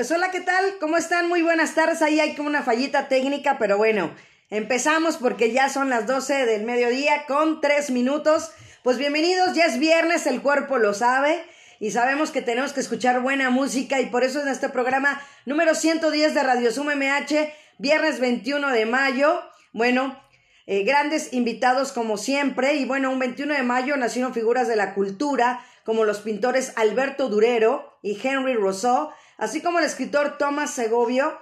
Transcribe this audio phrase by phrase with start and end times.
[0.00, 0.78] Pues hola, ¿qué tal?
[0.80, 1.28] ¿Cómo están?
[1.28, 2.00] Muy buenas tardes.
[2.00, 4.14] Ahí hay como una fallita técnica, pero bueno,
[4.48, 8.50] empezamos porque ya son las 12 del mediodía con 3 minutos.
[8.82, 11.44] Pues bienvenidos, ya es viernes, el cuerpo lo sabe
[11.80, 15.74] y sabemos que tenemos que escuchar buena música y por eso en este programa número
[15.74, 19.42] 110 de Radio Sum MH, viernes 21 de mayo,
[19.74, 20.18] bueno,
[20.64, 24.94] eh, grandes invitados como siempre y bueno, un 21 de mayo nacieron figuras de la
[24.94, 31.36] cultura como los pintores Alberto Durero y Henry Rousseau, así como el escritor Thomas Segovia,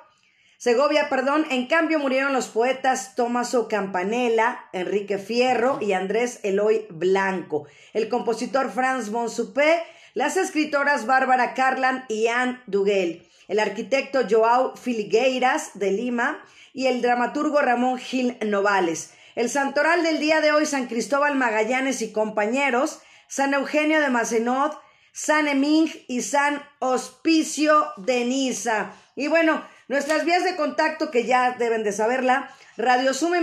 [0.57, 7.69] Segovia, perdón, en cambio murieron los poetas Tommaso Campanella, Enrique Fierro y Andrés Eloy Blanco,
[7.93, 9.83] el compositor Franz von Suppé,
[10.15, 16.43] las escritoras Bárbara Carlan y Anne Duguel, el arquitecto Joao Filigueiras de Lima
[16.73, 19.13] y el dramaturgo Ramón Gil Novales.
[19.37, 24.77] El santoral del día de hoy, San Cristóbal Magallanes y compañeros, San Eugenio de Macenot,
[25.21, 28.93] San Eming y San Hospicio de Niza.
[29.17, 33.35] Y bueno, nuestras vías de contacto que ya deben de saberla, radiosummh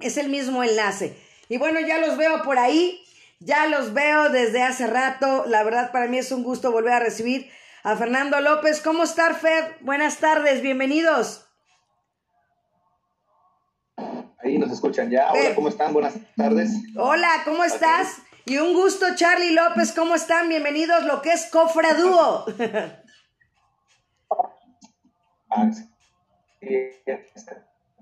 [0.00, 1.16] Es el mismo enlace.
[1.48, 2.98] Y bueno, ya los veo por ahí.
[3.38, 5.44] Ya los veo desde hace rato.
[5.46, 7.50] La verdad, para mí es un gusto volver a recibir
[7.82, 8.80] a Fernando López.
[8.80, 9.76] ¿Cómo está, Fer?
[9.80, 11.51] Buenas tardes, bienvenidos.
[14.42, 15.30] Ahí nos escuchan ya.
[15.30, 15.92] Hola, ¿cómo están?
[15.92, 16.72] Buenas tardes.
[16.96, 18.18] Hola, ¿cómo estás?
[18.44, 20.48] Y un gusto, Charlie López, ¿cómo están?
[20.48, 22.44] Bienvenidos, lo que es Cofra Dúo.
[25.54, 25.70] Ah,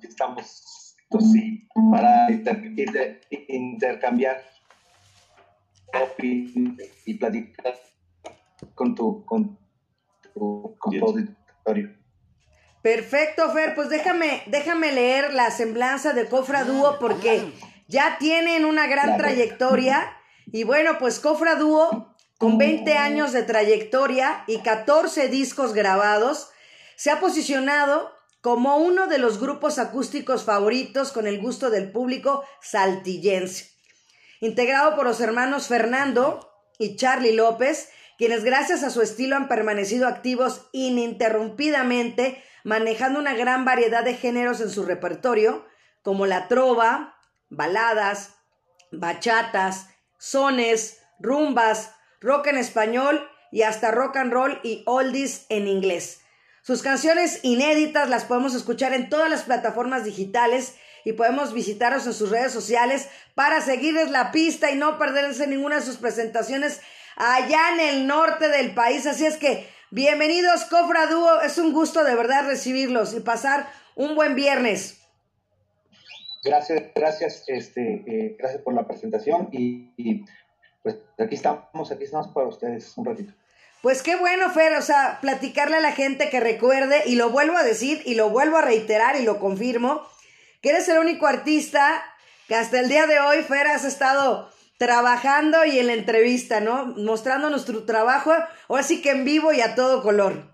[0.00, 0.86] estamos
[1.32, 2.28] sí, para
[3.48, 4.40] intercambiar
[7.04, 7.74] y platicar
[8.76, 9.58] con tu, con
[10.32, 11.99] tu, con tu auditorio.
[12.82, 17.52] Perfecto, Fer, pues déjame, déjame leer la semblanza de Cofra Dúo porque
[17.88, 20.16] ya tienen una gran trayectoria.
[20.46, 26.50] Y bueno, pues Cofra Dúo, con 20 años de trayectoria y 14 discos grabados,
[26.96, 28.10] se ha posicionado
[28.40, 33.70] como uno de los grupos acústicos favoritos con el gusto del público saltillense.
[34.40, 40.08] Integrado por los hermanos Fernando y Charlie López, quienes gracias a su estilo han permanecido
[40.08, 45.66] activos ininterrumpidamente manejando una gran variedad de géneros en su repertorio,
[46.02, 47.16] como la trova,
[47.48, 48.34] baladas,
[48.92, 49.88] bachatas,
[50.18, 56.20] sones, rumbas, rock en español y hasta rock and roll y oldies en inglés.
[56.62, 62.12] Sus canciones inéditas las podemos escuchar en todas las plataformas digitales y podemos visitarlos en
[62.12, 66.80] sus redes sociales para seguirles la pista y no perderse ninguna de sus presentaciones
[67.16, 69.06] allá en el norte del país.
[69.06, 71.40] Así es que Bienvenidos, Cofra Dúo.
[71.40, 75.00] Es un gusto de verdad recibirlos y pasar un buen viernes.
[76.44, 80.24] Gracias, gracias, este, eh, gracias por la presentación y,
[80.84, 83.32] pues aquí estamos, aquí estamos para ustedes un ratito.
[83.82, 87.56] Pues qué bueno, Fer, o sea, platicarle a la gente que recuerde, y lo vuelvo
[87.56, 90.06] a decir, y lo vuelvo a reiterar, y lo confirmo,
[90.62, 92.00] que eres el único artista
[92.46, 94.50] que hasta el día de hoy, Fer, has estado
[94.80, 96.86] trabajando y en la entrevista, ¿no?
[96.96, 98.32] Mostrando nuestro trabajo,
[98.66, 100.50] ahora sí que en vivo y a todo color.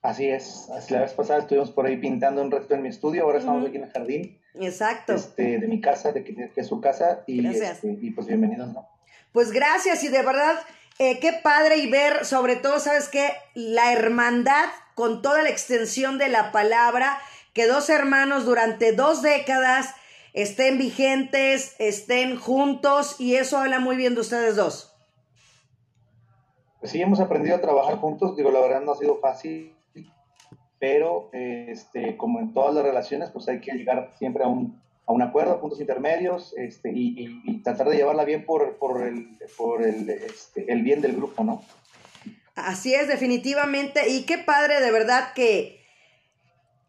[0.00, 3.40] Así es, la vez pasada estuvimos por ahí pintando un resto en mi estudio, ahora
[3.40, 4.40] estamos aquí en el jardín.
[4.54, 5.12] Exacto.
[5.12, 8.88] Este, de mi casa, de que, es su casa, y, este, y pues bienvenidos, ¿no?
[9.32, 10.58] Pues gracias y de verdad,
[10.98, 13.32] eh, qué padre y ver, sobre todo, ¿sabes qué?
[13.52, 17.18] La hermandad con toda la extensión de la palabra,
[17.52, 19.94] que dos hermanos durante dos décadas
[20.32, 24.94] estén vigentes, estén juntos y eso habla muy bien de ustedes dos.
[26.80, 29.74] Pues sí, hemos aprendido a trabajar juntos, digo, la verdad no ha sido fácil,
[30.78, 34.80] pero este, como en todas las relaciones, pues hay que llegar siempre a un,
[35.12, 39.82] un acuerdo, a puntos intermedios, este, y, tratar de llevarla bien por, por, el, por
[39.82, 41.62] el, este, el bien del grupo, ¿no?
[42.54, 44.08] Así es, definitivamente.
[44.08, 45.79] Y qué padre, de verdad, que,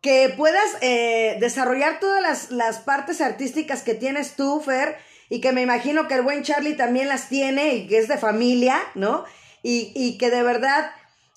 [0.02, 4.98] que puedas eh, desarrollar todas las, las, partes artísticas que tienes tú, Fer,
[5.30, 8.18] y que me imagino que el buen Charlie también las tiene y que es de
[8.18, 9.24] familia, ¿no?
[9.64, 10.92] Y, y que de verdad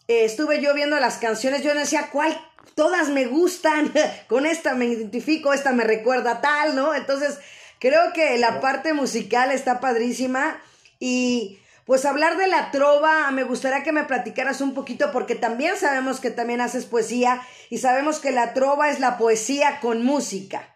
[0.09, 2.39] eh, estuve yo viendo las canciones, yo decía, ¿cuál?
[2.75, 3.93] Todas me gustan,
[4.29, 6.95] con esta me identifico, esta me recuerda tal, ¿no?
[6.95, 7.39] Entonces,
[7.79, 10.59] creo que la parte musical está padrísima
[10.99, 15.77] y pues hablar de la trova, me gustaría que me platicaras un poquito porque también
[15.77, 20.75] sabemos que también haces poesía y sabemos que la trova es la poesía con música.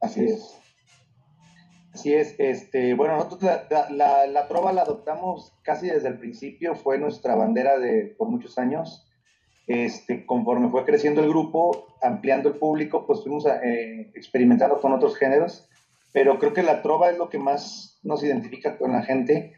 [0.00, 0.62] Así es.
[1.94, 6.98] Así es, este, bueno, nosotros la, la, trova la adoptamos casi desde el principio, fue
[6.98, 9.06] nuestra bandera de por muchos años.
[9.66, 15.16] Este, conforme fue creciendo el grupo, ampliando el público, pues fuimos eh, experimentando con otros
[15.16, 15.68] géneros,
[16.12, 19.54] pero creo que la trova es lo que más nos identifica con la gente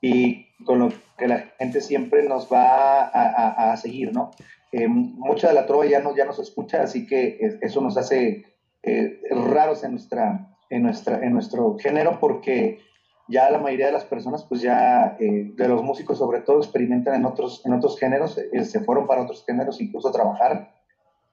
[0.00, 4.30] y con lo que la gente siempre nos va a, seguir, ¿no?
[4.72, 8.44] Eh, mucha de la trova ya, no, ya nos escucha, así que eso nos hace
[8.82, 12.80] eh, raros en, nuestra, en, nuestra, en nuestro género porque
[13.28, 17.14] ya la mayoría de las personas, pues ya eh, de los músicos sobre todo, experimentan
[17.14, 20.74] en otros, en otros géneros, se fueron para otros géneros incluso a trabajar.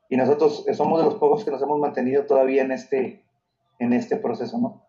[0.08, 3.24] Y nosotros somos de los pocos que nos hemos mantenido todavía en este,
[3.82, 4.86] en este proceso, ¿no?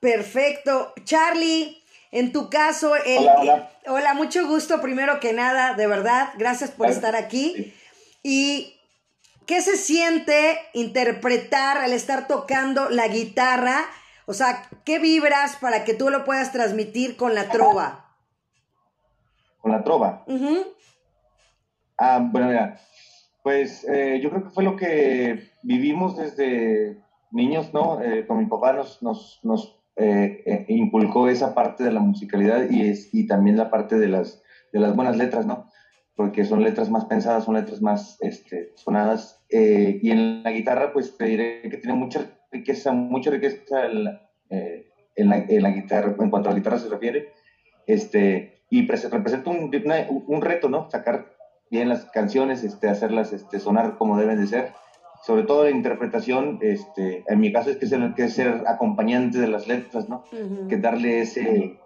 [0.00, 0.94] Perfecto.
[1.04, 1.82] Charlie,
[2.12, 2.92] en tu caso,
[3.86, 7.74] hola, mucho gusto primero que nada, de verdad, gracias por estar aquí.
[8.22, 8.76] ¿Y
[9.46, 13.84] qué se siente interpretar al estar tocando la guitarra?
[14.26, 18.14] O sea, ¿qué vibras para que tú lo puedas transmitir con la trova?
[19.60, 20.24] Con la trova.
[21.98, 22.78] Ah, bueno, mira,
[23.42, 28.00] pues eh, yo creo que fue lo que vivimos desde niños, ¿no?
[28.02, 32.70] Eh, con mi papá nos, nos, nos eh, eh, inculcó esa parte de la musicalidad
[32.70, 34.40] y, es, y también la parte de las,
[34.72, 35.66] de las buenas letras, ¿no?
[36.14, 39.44] Porque son letras más pensadas, son letras más este, sonadas.
[39.50, 44.04] Eh, y en la guitarra, pues te diré que tiene mucha riqueza, mucha riqueza en
[44.04, 47.32] la, en la, guitarra, en cuanto a la guitarra se refiere.
[47.86, 49.70] Este, y representa un,
[50.26, 50.88] un reto, ¿no?
[50.90, 51.34] Sacar
[51.70, 54.72] bien las canciones, este, hacerlas este, sonar como deben de ser
[55.22, 59.48] sobre todo la interpretación, este, en mi caso es que ser, que ser acompañante de
[59.48, 60.24] las letras, ¿no?
[60.68, 61.78] Que darle ese,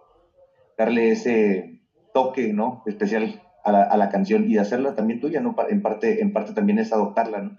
[0.77, 1.81] darle ese
[2.13, 2.83] toque, ¿no?
[2.87, 5.57] Especial a la, a la, canción y hacerla también tuya, ¿no?
[5.69, 7.59] En parte, en parte también es adoptarla, ¿no?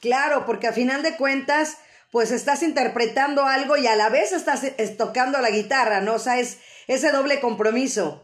[0.00, 1.78] Claro, porque a final de cuentas,
[2.10, 4.62] pues estás interpretando algo y a la vez estás
[4.98, 6.14] tocando la guitarra, ¿no?
[6.14, 8.22] O sea, es ese doble compromiso.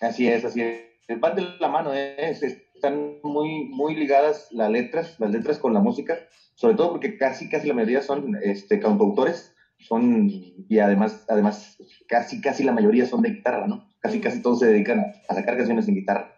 [0.00, 1.20] Así es, así es.
[1.20, 2.14] Van de la mano, ¿eh?
[2.16, 6.18] es, es están muy, muy ligadas las letras, las letras con la música,
[6.54, 11.76] sobre todo porque casi, casi la mayoría son este, cantautores, son, y además, además,
[12.08, 13.86] casi, casi la mayoría son de guitarra, ¿no?
[14.00, 16.34] Casi, casi todos se dedican a sacar canciones en guitarra,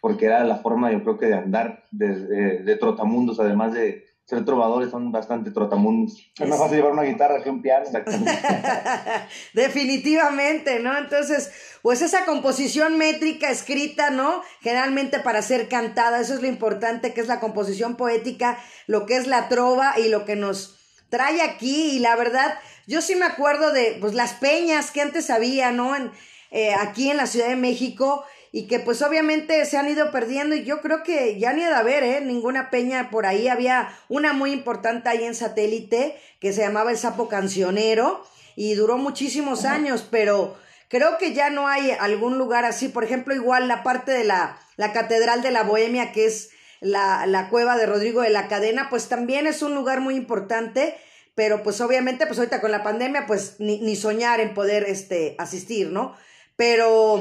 [0.00, 4.44] porque era la forma, yo creo que, de andar de, de trotamundos, además de, ser
[4.44, 6.18] trovadores son bastante trotamundos.
[6.38, 7.84] Es más fácil llevar una guitarra que un piano.
[9.54, 10.96] Definitivamente, ¿no?
[10.96, 14.42] Entonces, pues esa composición métrica escrita, ¿no?
[14.60, 19.16] Generalmente para ser cantada, eso es lo importante, que es la composición poética, lo que
[19.16, 20.78] es la trova y lo que nos
[21.10, 21.96] trae aquí.
[21.96, 25.94] Y la verdad, yo sí me acuerdo de pues, las peñas que antes había, ¿no?
[25.94, 26.10] En,
[26.50, 28.24] eh, aquí en la Ciudad de México
[28.56, 31.70] y que pues obviamente se han ido perdiendo y yo creo que ya ni ha
[31.70, 32.20] de haber, ¿eh?
[32.20, 33.48] Ninguna peña por ahí.
[33.48, 38.96] Había una muy importante ahí en satélite que se llamaba el Sapo Cancionero y duró
[38.96, 40.56] muchísimos años, pero
[40.88, 42.86] creo que ya no hay algún lugar así.
[42.86, 47.26] Por ejemplo, igual la parte de la, la Catedral de la Bohemia, que es la,
[47.26, 50.94] la cueva de Rodrigo de la Cadena, pues también es un lugar muy importante
[51.34, 55.34] pero pues obviamente pues ahorita con la pandemia pues ni, ni soñar en poder este
[55.38, 56.14] asistir, ¿no?
[56.54, 57.20] Pero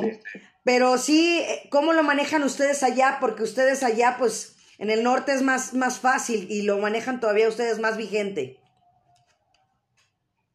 [0.64, 3.18] pero sí, eh, ¿cómo lo manejan ustedes allá?
[3.20, 7.50] Porque ustedes allá, pues, en el norte es más, más fácil y lo manejan todavía
[7.50, 8.58] ustedes más vigente.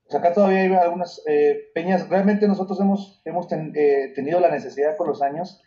[0.04, 2.08] Pues acá todavía hay algunas eh, peñas.
[2.08, 5.62] Realmente nosotros hemos, hemos eh, tenido la necesidad con los años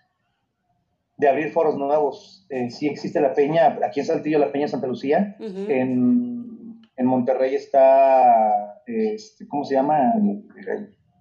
[1.17, 2.47] de abrir foros nuevos.
[2.69, 8.81] sí existe la peña, aquí en Saltillo la peña Santa Lucía, en, en, Monterrey está,
[8.87, 10.13] este, ¿cómo se llama?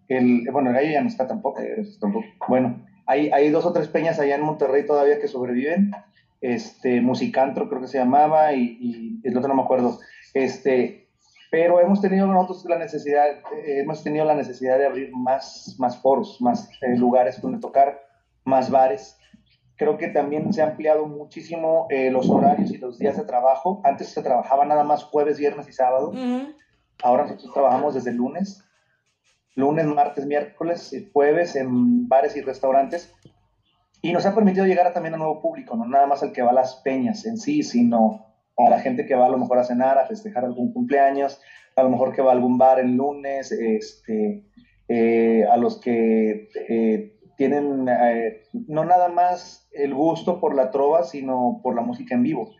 [0.08, 1.60] El, bueno, el gallo ya no está tampoco,
[2.00, 2.24] tampoco.
[2.48, 5.92] Bueno, hay, dos o tres peñas allá en Monterrey todavía que sobreviven.
[6.40, 9.98] Este, Musicantro creo que se llamaba y, el otro no me acuerdo.
[10.32, 11.08] Este,
[11.50, 13.26] pero hemos tenido nosotros la necesidad,
[13.64, 18.00] eh, hemos tenido la necesidad de abrir más, más foros, más eh, lugares donde tocar,
[18.44, 19.20] más bares,
[19.80, 23.80] Creo que también se ha ampliado muchísimo eh, los horarios y los días de trabajo.
[23.82, 26.12] Antes se trabajaba nada más jueves, viernes y sábado.
[27.02, 28.62] Ahora nosotros trabajamos desde lunes,
[29.54, 33.14] lunes, martes, miércoles y jueves en bares y restaurantes.
[34.02, 36.42] Y nos ha permitido llegar a también a nuevo público, no nada más al que
[36.42, 38.26] va a las peñas en sí, sino
[38.56, 41.40] a la gente que va a lo mejor a cenar, a festejar algún cumpleaños,
[41.76, 44.44] a lo mejor que va a algún bar el lunes, este,
[44.88, 51.04] eh, a los que eh, tienen eh, no nada más el gusto por la trova,
[51.04, 52.50] sino por la música en vivo.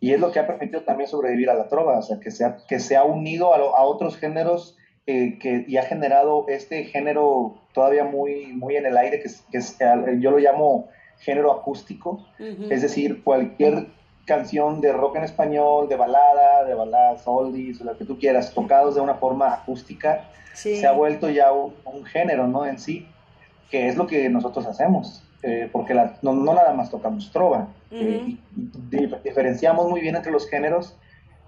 [0.00, 2.44] Y es lo que ha permitido también sobrevivir a la trova, o sea, que se
[2.44, 7.56] ha, que se ha unido a, otros géneros eh, que, y ha generado este género
[7.72, 10.88] todavía muy, muy en el aire, que, que yo lo llamo
[11.18, 13.88] género acústico, es decir, cualquier
[14.24, 18.54] canción de rock en español, de balada, de baladas oldies, o lo que tú quieras,
[18.54, 22.64] tocados de una forma acústica, se ha vuelto ya un, un género, ¿no?
[22.64, 23.06] En sí
[23.70, 28.36] que es lo que nosotros hacemos, eh, porque no, nada más tocamos trova, eh,
[29.24, 30.96] diferenciamos muy bien entre los géneros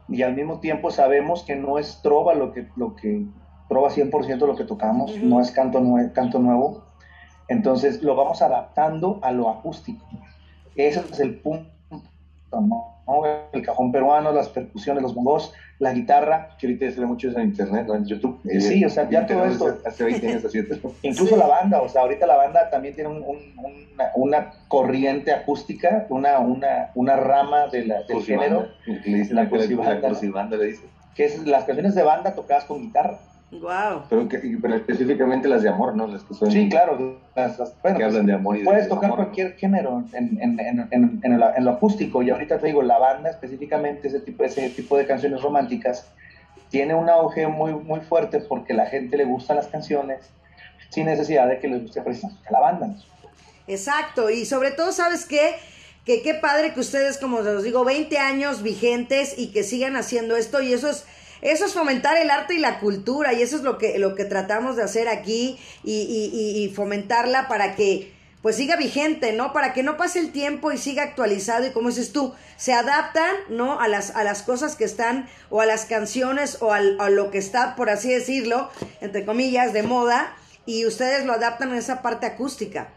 [0.08, 3.24] y al mismo tiempo sabemos que no es trova lo que, lo que
[3.68, 5.82] trova 100% lo que tocamos, no es canto,
[6.12, 6.84] canto nuevo,
[7.48, 10.04] entonces lo vamos adaptando a lo acústico.
[10.74, 11.70] Ese es el punto,
[13.52, 16.56] el cajón peruano, las percusiones, los bongos, la guitarra.
[16.58, 18.40] Que ahorita se ve mucho eso en internet, en YouTube.
[18.60, 19.78] Sí, o sea, ya todo esto.
[19.84, 20.60] Hace 20 años, así
[21.02, 23.10] Incluso la banda, o sea, ahorita la banda también tiene
[24.14, 28.68] una, corriente acústica, una, una, una rama de la, del género.
[28.86, 29.44] le dicen la,
[30.32, 30.84] banda, le dice.
[31.14, 33.18] Que es las canciones de banda tocadas con guitarra.
[33.52, 34.04] Wow.
[34.08, 34.28] Pero,
[34.62, 36.06] pero específicamente las de amor, ¿no?
[36.06, 37.20] Las que son, sí, claro.
[37.36, 40.58] Las, bueno, que hablan de amor y Puedes tocar cualquier género en, en,
[40.90, 42.22] en, en, lo acústico.
[42.22, 46.06] Y ahorita te digo, la banda específicamente, ese tipo, ese tipo de canciones románticas,
[46.70, 50.30] tiene un auge muy, muy fuerte porque la gente le gustan las canciones
[50.88, 52.94] sin necesidad de que les guste precisamente la banda.
[53.66, 54.30] Exacto.
[54.30, 55.56] Y sobre todo, ¿sabes qué?
[56.06, 60.36] Que qué padre que ustedes, como os digo, 20 años vigentes y que sigan haciendo
[60.36, 60.62] esto.
[60.62, 61.04] Y eso es
[61.42, 64.24] eso es fomentar el arte y la cultura y eso es lo que, lo que
[64.24, 69.52] tratamos de hacer aquí y, y, fomentarla para que pues siga vigente, ¿no?
[69.52, 73.34] Para que no pase el tiempo y siga actualizado y como dices tú, se adaptan,
[73.48, 73.80] ¿no?
[73.80, 77.38] A las, a las cosas que están o a las canciones o a lo que
[77.38, 78.70] está, por así decirlo,
[79.00, 80.34] entre comillas, de moda
[80.64, 82.88] y ustedes lo adaptan en esa parte acústica.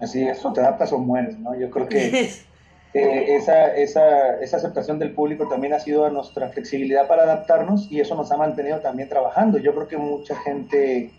[0.00, 1.58] Así es, o te adaptas o mueres, ¿no?
[1.58, 2.30] Yo creo que
[2.94, 8.00] Eh, esa, esa, esa, aceptación del público también ha sido nuestra flexibilidad para adaptarnos y
[8.00, 9.58] eso nos ha mantenido también trabajando.
[9.58, 11.10] Yo creo que mucha gente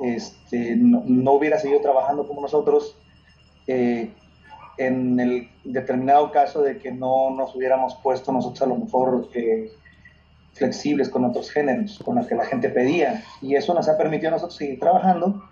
[0.00, 2.98] este, no, hubiera seguido trabajando como nosotros
[3.66, 4.10] eh,
[4.76, 9.70] en el determinado caso de que no nos hubiéramos puesto nosotros a lo mejor eh,
[10.52, 13.24] flexibles con otros géneros, con los que la gente pedía.
[13.40, 15.42] Y eso nos ha permitido a nosotros seguir trabajando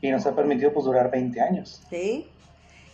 [0.00, 1.82] y nos ha permitido pues durar 20 años.
[1.90, 2.28] Sí,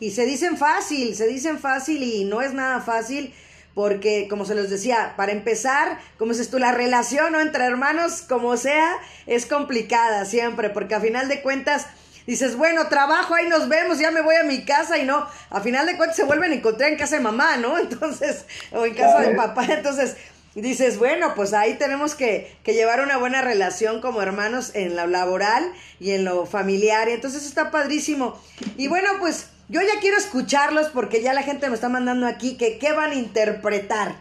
[0.00, 3.32] y se dicen fácil, se dicen fácil y no es nada fácil
[3.74, 7.40] porque, como se los decía, para empezar, como dices tú, la relación ¿no?
[7.40, 11.86] entre hermanos, como sea, es complicada siempre, porque a final de cuentas
[12.26, 15.60] dices, bueno, trabajo, ahí nos vemos, ya me voy a mi casa y no, a
[15.60, 17.78] final de cuentas se vuelven a encontrar en casa de mamá, ¿no?
[17.78, 20.16] Entonces, o en casa de papá, entonces
[20.56, 25.06] dices, bueno, pues ahí tenemos que, que, llevar una buena relación como hermanos en lo
[25.06, 28.42] laboral y en lo familiar, y entonces está padrísimo.
[28.76, 32.56] Y bueno, pues yo ya quiero escucharlos porque ya la gente me está mandando aquí
[32.56, 34.14] que qué van a interpretar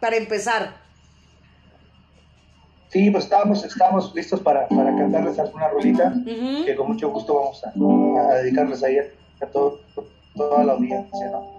[0.00, 0.76] para empezar.
[2.88, 7.62] Sí, pues estamos, estamos listos para, para cantarles alguna rolita que con mucho gusto vamos
[7.64, 9.80] a, dedicarles ahí a, todo,
[10.34, 11.58] toda la audiencia, ¿no?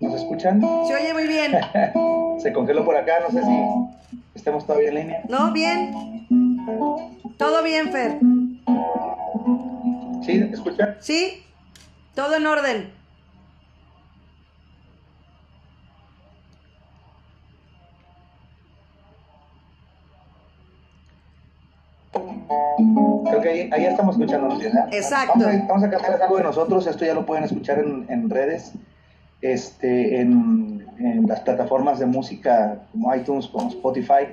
[0.00, 0.60] ¿Nos escuchan?
[0.88, 1.52] Se oye muy bien.
[2.42, 5.22] Se congeló por acá, no sé si estemos todavía en línea.
[5.28, 6.26] No, bien.
[7.38, 8.18] Todo bien, Fer.
[10.24, 10.38] ¿Sí?
[10.38, 10.96] ¿Me escuchan?
[11.00, 11.44] Sí,
[12.14, 12.92] todo en orden.
[23.28, 24.56] Creo que ahí, ahí estamos escuchando,
[24.92, 25.40] Exacto.
[25.68, 28.74] Vamos a, cantar algo de nosotros, esto ya lo pueden escuchar en, en redes
[29.44, 30.86] este, en,
[31.28, 34.24] las plataformas de música como iTunes, como Spotify.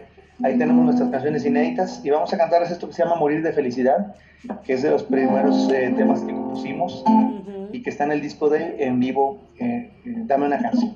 [0.42, 1.12] Ahí tenemos nuestras mm.
[1.12, 4.16] canciones inéditas y vamos a cantarles esto que se llama Morir de Felicidad,
[4.64, 7.04] que es de los primeros eh, temas que compusimos
[7.74, 10.96] y que está en el disco de En Vivo, eh, eh, Dame una canción.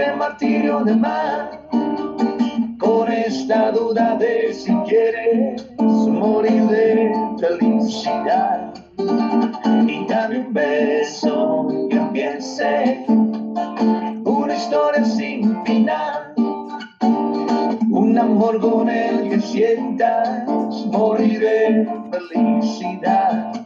[0.00, 1.60] Este martirio de mar,
[2.78, 5.62] con esta duda de si quieres
[6.08, 8.72] morir de felicidad.
[9.86, 13.04] Y dame un beso que empiece
[14.24, 16.32] una historia sin final,
[17.90, 20.46] un amor con el que sientas
[20.86, 23.59] morir de felicidad.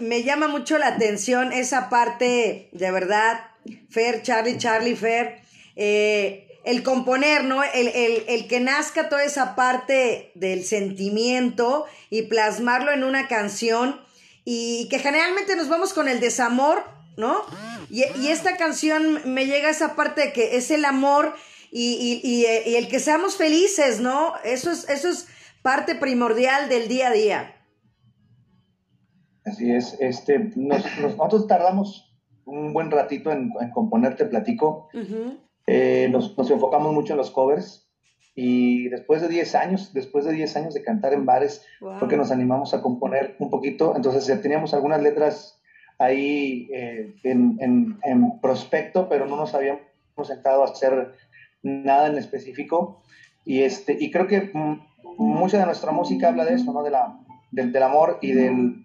[0.00, 3.40] Me llama mucho la atención esa parte, de verdad,
[3.90, 5.40] Fer, Charlie, Charlie, Fer,
[5.76, 7.62] eh, el componer, ¿no?
[7.62, 14.00] El, el- el que nazca toda esa parte del sentimiento y plasmarlo en una canción
[14.46, 16.82] y que generalmente nos vamos con el desamor,
[17.16, 17.42] ¿no?
[17.90, 21.34] Y, esta canción me llega a esa parte de que es el amor
[21.70, 24.34] y, eh, y el que seamos felices, ¿no?
[24.44, 25.26] Eso es, eso es
[25.62, 27.53] parte primordial del día a día.
[29.44, 32.14] Así es, este, nos- nos- nosotros tardamos
[32.46, 34.88] un buen ratito en, en componer, te platico.
[34.94, 35.38] Ujú.
[35.66, 37.88] Eh, nos, nos enfocamos mucho en los covers
[38.34, 41.98] y después de 10 años, después de 10 años de cantar en bares, Wow.
[41.98, 43.94] fue que nos animamos a componer un poquito.
[43.96, 45.60] Entonces ya teníamos algunas letras
[45.98, 49.82] ahí eh, en, en- en prospecto, pero no nos habíamos
[50.24, 51.12] sentado a hacer
[51.62, 53.02] nada en específico.
[53.44, 54.50] Y, este, y creo que
[55.18, 56.82] mucha de nuestra música habla de eso, ¿no?
[56.82, 57.18] De la,
[57.52, 58.83] del, del amor y del,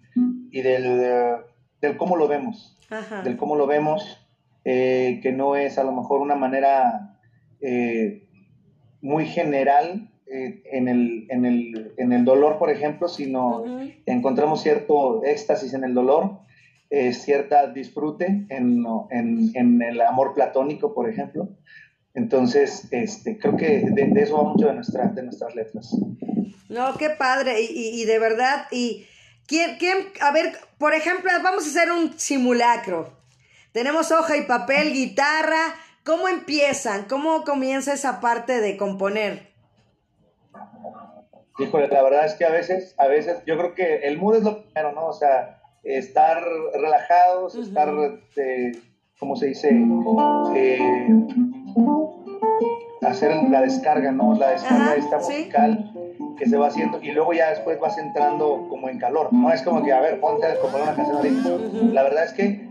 [0.50, 1.36] y del,
[1.80, 3.22] del cómo lo vemos Ajá.
[3.22, 4.26] del cómo lo vemos,
[4.64, 7.18] eh, que no es a lo mejor una manera
[7.60, 8.26] eh,
[9.00, 13.90] muy general eh, en, el, en, el, en el dolor, por ejemplo, sino Ujú.
[14.06, 16.40] encontramos cierto éxtasis en el dolor,
[16.90, 21.48] eh, cierta disfrute en, en, en el amor platónico, por ejemplo.
[22.14, 25.96] Entonces, este, creo que de, de eso va mucho de, nuestra, de nuestras letras.
[26.68, 27.60] No, qué padre.
[27.62, 29.04] Y, y- y de verdad, y
[29.50, 33.10] ¿quién, quién, a ver, por ejemplo, vamos a hacer un simulacro.
[33.72, 35.74] Tenemos hoja y papel, guitarra.
[36.04, 37.04] ¿Cómo empiezan?
[37.06, 39.50] ¿Cómo comienza esa parte de componer?
[41.58, 44.44] Híjole, la verdad es que a veces, a veces, yo creo que el mood es
[44.44, 45.06] lo primero, ¿no?
[45.06, 47.88] O sea, estar relajados, estar,
[48.36, 48.72] eh,
[49.18, 49.70] ¿cómo se dice?
[50.54, 51.08] Eh,
[53.02, 54.34] hacer la descarga, ¿no?
[54.38, 55.50] La descarga Ajá, esta sí.
[56.36, 59.52] Que se va haciendo y luego ya después vas entrando como en calor, ¿no?
[59.52, 61.48] Es como que, a ver, ponte a componer una canción ahorita.
[61.92, 62.68] La verdad es que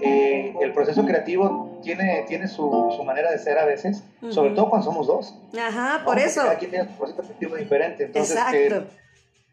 [0.00, 4.56] eh, el proceso creativo tiene, tiene su, su manera de ser a veces, sobre Ujú.
[4.56, 5.34] todo cuando somos dos.
[5.58, 6.04] Ajá, ¿no?
[6.04, 6.42] por Porque eso.
[6.42, 8.04] Cada quien tiene su proceso creativo diferente.
[8.04, 8.56] Entonces, Exacto.
[8.56, 8.86] eh,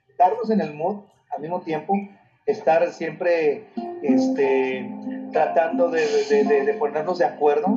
[0.10, 0.98] estarnos en el mood
[1.30, 1.94] al mismo tiempo,
[2.46, 3.64] estar siempre
[4.02, 4.90] este,
[5.32, 7.68] tratando de, de- de- de ponernos de acuerdo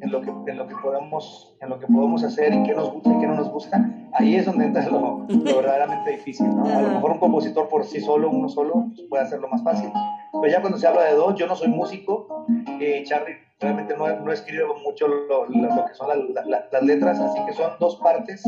[0.00, 2.90] en, lo que, en, lo que podemos, en lo que podemos hacer y qué nos
[2.92, 3.90] gusta y qué no nos gusta.
[4.12, 6.48] Ahí es donde entra lo, lo verdaderamente difícil.
[6.54, 6.64] ¿no?
[6.66, 9.90] A lo mejor un compositor por sí solo, uno solo, pues, puede hacerlo más fácil.
[10.32, 12.46] Pero ya cuando se habla de dos, yo no soy músico,
[12.80, 16.68] eh, Charlie realmente no, no escribe mucho lo, lo- lo que son la- la- la-
[16.70, 18.42] las letras, así que son dos partes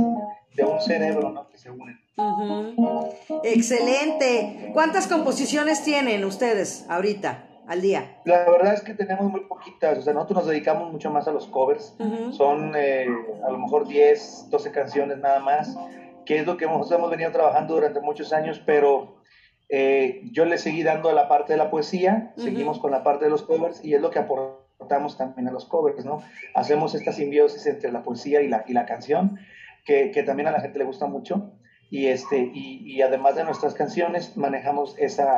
[0.54, 1.48] de un cerebro ¿no?
[1.48, 1.98] que se unen.
[3.42, 4.70] Excelente.
[4.74, 8.20] ¿Cuántas composiciones tienen ustedes ahorita al día?
[8.24, 11.32] La verdad es que tenemos muy poquitas, o sea, nosotros nos dedicamos mucho más a
[11.32, 11.94] los covers.
[11.98, 12.32] Ujú.
[12.32, 13.06] Son eh,
[13.46, 15.76] a lo mejor 10, 12 canciones nada más,
[16.26, 19.16] que es lo que nosotros hemos venido trabajando durante muchos años, pero
[19.70, 23.30] Eh, yo le seguí dando la parte de la poesía, seguimos con la parte de
[23.30, 26.22] los covers y es lo que aportamos también a los covers, ¿no?
[26.54, 29.36] Hacemos esta simbiosis entre la poesía y la, y la canción,
[29.84, 31.52] que, que también a la gente le gusta mucho.
[31.90, 35.36] Y, este, y, y además de nuestras canciones, manejamos esa,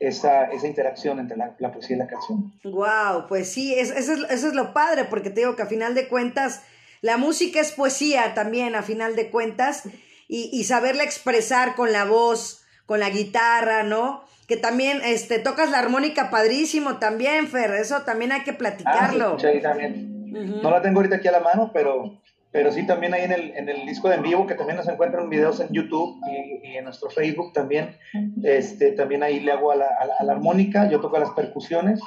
[0.00, 2.52] esa, esa interacción entre la, la, poesía y la canción.
[2.64, 5.66] Wow, pues sí, es, eso, es, eso es lo padre, porque te digo que a
[5.66, 6.62] final de cuentas,
[7.00, 9.84] la música es poesía también, a final de cuentas,
[10.28, 14.24] y, y saberla expresar con la voz, con la guitarra, ¿no?
[14.46, 19.36] Que también este, tocas la armónica padrísimo también, Fer, eso también hay que platicarlo.
[19.36, 20.32] Ah, sí, también.
[20.32, 20.62] Uh -huh.
[20.62, 23.52] No la tengo ahorita aquí a la mano, pero, pero sí también ahí en el,
[23.56, 26.76] en el disco de en vivo, que también nos encuentran videos en YouTube y, y
[26.76, 27.96] en nuestro Facebook también,
[28.42, 31.30] este, también ahí le hago a la, a la, a la armónica, yo toco las
[31.30, 32.00] percusiones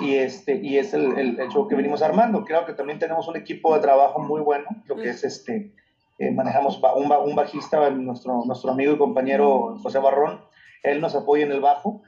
[0.00, 2.44] y, este, y es el, el, el, show que venimos armando.
[2.44, 5.72] Creo que también tenemos un equipo de trabajo muy bueno, lo que es este,
[6.18, 10.40] eh, manejamos un, un, bajista, nuestro, nuestro amigo y compañero José Barrón,
[10.82, 12.02] él nos apoya en el bajo,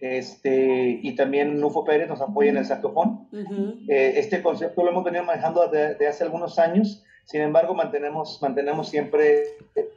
[0.00, 3.28] este, y también Nufo Pérez nos apoya en el saxofón.
[3.32, 3.84] Uh -huh.
[3.88, 8.40] eh, este concepto lo hemos venido manejando desde de hace algunos años, sin embargo mantenemos,
[8.40, 9.42] mantenemos siempre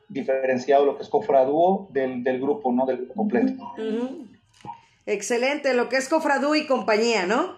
[0.09, 2.85] diferenciado lo que es cofradúo del, del grupo, ¿no?
[2.85, 3.53] del grupo completo.
[3.77, 4.27] Uh -huh.
[5.05, 7.55] Excelente, lo que es cofradú y compañía, ¿no?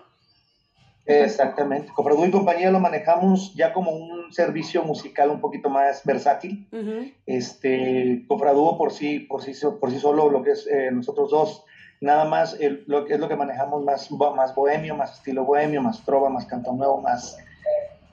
[1.08, 1.92] Exactamente.
[1.92, 6.68] Cofradú y compañía lo manejamos ya como un servicio musical un poquito más versátil.
[6.72, 7.14] Uh -huh.
[7.26, 11.66] Este, Cofradú por sí, por sí, por sí solo, lo que es eh, nosotros dos,
[12.00, 15.82] nada más el, lo que es lo que manejamos más, más bohemio, más estilo bohemio,
[15.82, 17.38] más trova, más canto nuevo, más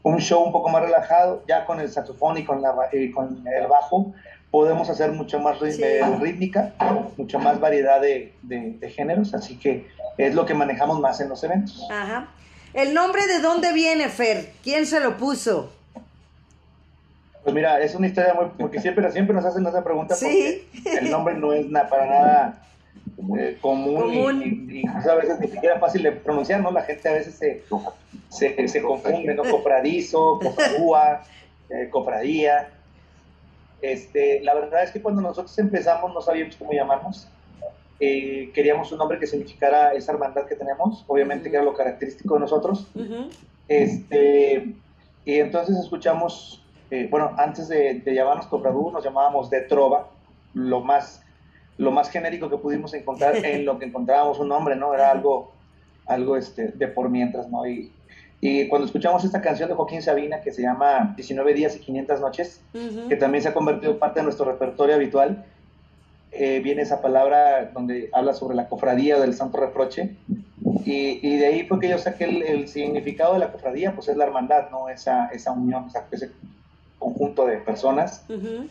[0.02, 3.44] un show un poco más relajado, ya con el saxofón y con, la, y con
[3.46, 4.14] el bajo
[4.50, 5.82] podemos hacer mucho más sí.
[6.20, 6.72] rítmica,
[7.16, 9.86] mucha más variedad de, de, de, géneros, así que
[10.18, 11.86] es lo que manejamos más en los eventos.
[11.90, 12.28] Ajá.
[12.74, 14.52] ¿El nombre de dónde viene, Fer?
[14.62, 15.72] ¿Quién se lo puso?
[17.42, 18.46] Pues mira, es una historia muy...
[18.58, 20.68] Porque siempre, siempre nos hacen esa pregunta ¿Sí?
[20.84, 22.62] porque el nombre no es na, para nada
[23.38, 24.42] eh, común, común.
[24.42, 26.70] Y, y, y, a veces ni siquiera fácil de pronunciar, ¿no?
[26.70, 27.62] La gente a veces se,
[28.28, 29.42] se, se confunde, ¿no?
[29.42, 31.22] Cofradizo, cofradúa,
[31.68, 32.70] eh, cofradía.
[33.82, 37.28] Este, la verdad es que cuando nosotros empezamos no sabíamos cómo llamarnos
[38.00, 41.50] eh, queríamos un nombre que significara esa hermandad que tenemos, obviamente uh -huh.
[41.50, 42.86] que era lo característico de nosotros.
[42.94, 43.30] Uh -huh.
[43.68, 44.74] este,
[45.26, 50.08] y entonces escuchamos, eh, bueno, antes de, de llamarnos Cofradú, nos llamábamos de Trova,
[50.54, 51.22] lo más,
[51.80, 54.94] lo más genérico que pudimos encontrar en lo que encontrábamos un nombre, ¿no?
[54.94, 55.52] Era algo,
[56.06, 57.66] algo este, de por mientras, ¿no?
[57.66, 57.90] Y,
[58.40, 62.20] y cuando escuchamos esta canción de Joaquín Sabina que se llama 19 días y 500
[62.20, 63.08] noches, uh -huh.
[63.08, 65.44] que también se ha convertido en parte de nuestro repertorio habitual,
[66.32, 70.14] eh, viene esa palabra donde habla sobre la cofradía del santo reproche
[70.84, 74.06] y, y de ahí fue que yo saqué el, el, significado de la cofradía pues
[74.08, 76.30] es la hermandad no esa, esa unión esa, ese
[77.00, 78.68] conjunto de personas uh -huh.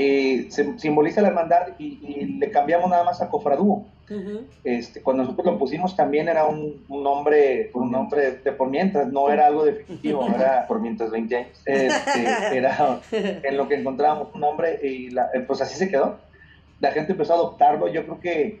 [0.00, 4.46] Eh, se, simboliza la hermandad y, y, le cambiamos nada más a cofradúo uh -huh.
[4.62, 9.08] este, cuando nosotros lo pusimos también era un, un nombre un nombre de por mientras
[9.08, 14.28] no era algo definitivo era por mientras 20 años este, era en lo que encontrábamos
[14.34, 16.28] un nombre y la, pues así se quedó
[16.80, 17.88] la gente empezó a adoptarlo.
[17.88, 18.60] Yo creo que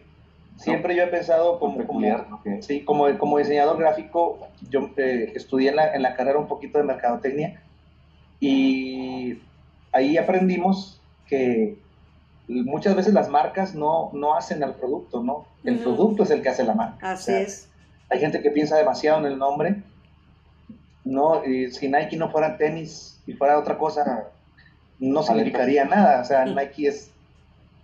[0.56, 2.06] siempre yo he pensado como, como,
[2.40, 2.62] okay.
[2.62, 6.78] sí, como, como, diseñador gráfico, yo eh, estudié en la, en la, carrera un poquito
[6.78, 7.62] de mercadotecnia
[8.40, 9.38] y
[9.92, 10.97] ahí aprendimos
[11.28, 11.76] que
[12.48, 15.46] muchas veces las marcas no, no hacen al producto, ¿no?
[15.64, 15.82] El uh -huh.
[15.82, 17.12] producto es el que hace la marca.
[17.12, 17.68] Así o sea, es.
[18.10, 19.82] Hay gente que piensa demasiado en el nombre.
[21.04, 24.28] No, y si Nike no fuera tenis y fuera otra cosa,
[24.98, 26.20] no significaría nada.
[26.20, 27.10] O sea, Nike es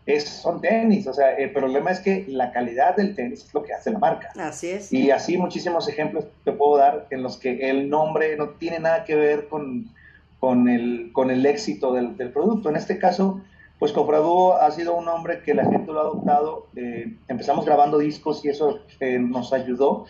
[0.06, 3.62] es, son tenis, o sea, el problema es que la calidad del tenis es lo
[3.62, 4.30] que hace la marca.
[4.36, 4.92] Así es.
[4.92, 9.04] Y así muchísimos ejemplos te puedo dar en los que el nombre no tiene nada
[9.04, 9.88] que ver con,
[10.44, 12.68] con, el, con el éxito del, del producto.
[12.68, 13.40] En este caso,
[13.78, 16.66] pues Cofradúo ha sido un nombre que la gente lo ha adoptado.
[16.76, 20.04] Eh, empezamos grabando discos y eso eh, nos ayudó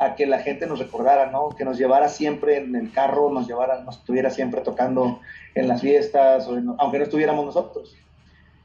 [0.00, 1.50] a que la gente nos recordara, ¿no?
[1.50, 5.20] Que nos llevara siempre en el carro, nos llevara, nos estuviera siempre tocando
[5.54, 7.94] en las fiestas, o en, aunque no estuviéramos nosotros.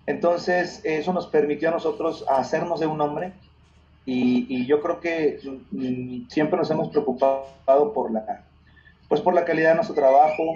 [0.07, 3.33] Entonces, eso nos permitió a nosotros hacernos de un nombre
[4.07, 8.43] y, y yo creo que mm, siempre nos hemos preocupado por la,
[9.07, 10.55] pues por la calidad de nuestro trabajo,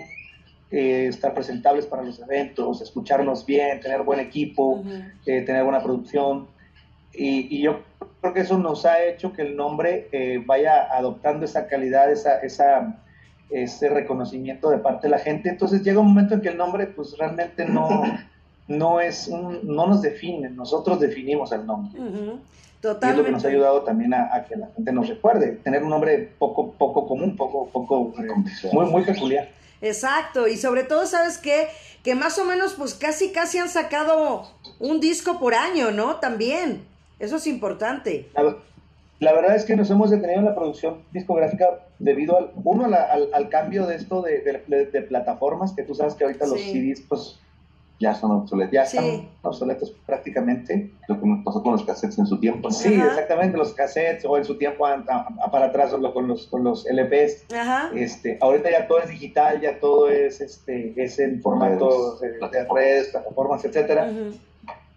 [0.72, 5.12] eh, estar presentables para los eventos, escucharnos bien, tener buen equipo, uh -huh.
[5.26, 6.48] eh, tener buena producción.
[7.14, 7.82] Y, y, yo
[8.20, 12.40] creo que eso nos ha hecho que el nombre eh, vaya adoptando esa calidad, esa,
[12.40, 13.02] esa,
[13.50, 15.50] ese reconocimiento de parte de la gente.
[15.50, 18.04] Entonces llega un momento en que el nombre pues realmente no
[18.68, 22.00] no es un, no nos define, nosotros definimos el nombre.
[22.00, 22.40] Uh -huh.
[22.82, 23.08] Totalmente.
[23.08, 25.54] Y es lo que nos ha ayudado también a, a, que la gente nos recuerde,
[25.64, 29.50] tener un nombre poco, poco común, poco, poco, eh, muy, muy peculiar.
[29.86, 31.68] Exacto, y sobre todo, ¿sabes qué?
[32.04, 34.48] Que más o menos, pues casi, casi han sacado
[34.80, 36.20] un disco por año, ¿no?
[36.20, 36.86] También.
[37.20, 38.30] Eso es importante.
[39.20, 43.30] La, verdad es que nos hemos detenido en la producción discográfica debido al, uno, al,
[43.34, 47.40] al, cambio de esto de, de, plataformas, que tú sabes que ahorita los CDs, pues
[48.00, 48.74] ya son obsoletos.
[48.74, 50.92] Ya están obsoletos prácticamente.
[51.08, 52.70] Lo que nos pasó con los cassettes en su tiempo.
[52.72, 54.86] Sí, exactamente, los cassettes o en su tiempo
[55.52, 57.46] para atrás con los, con los LPs.
[57.96, 63.10] Este, ahorita ya todo es digital, ya todo es, este, es en formato de, redes,
[63.10, 64.12] plataformas, etcétera.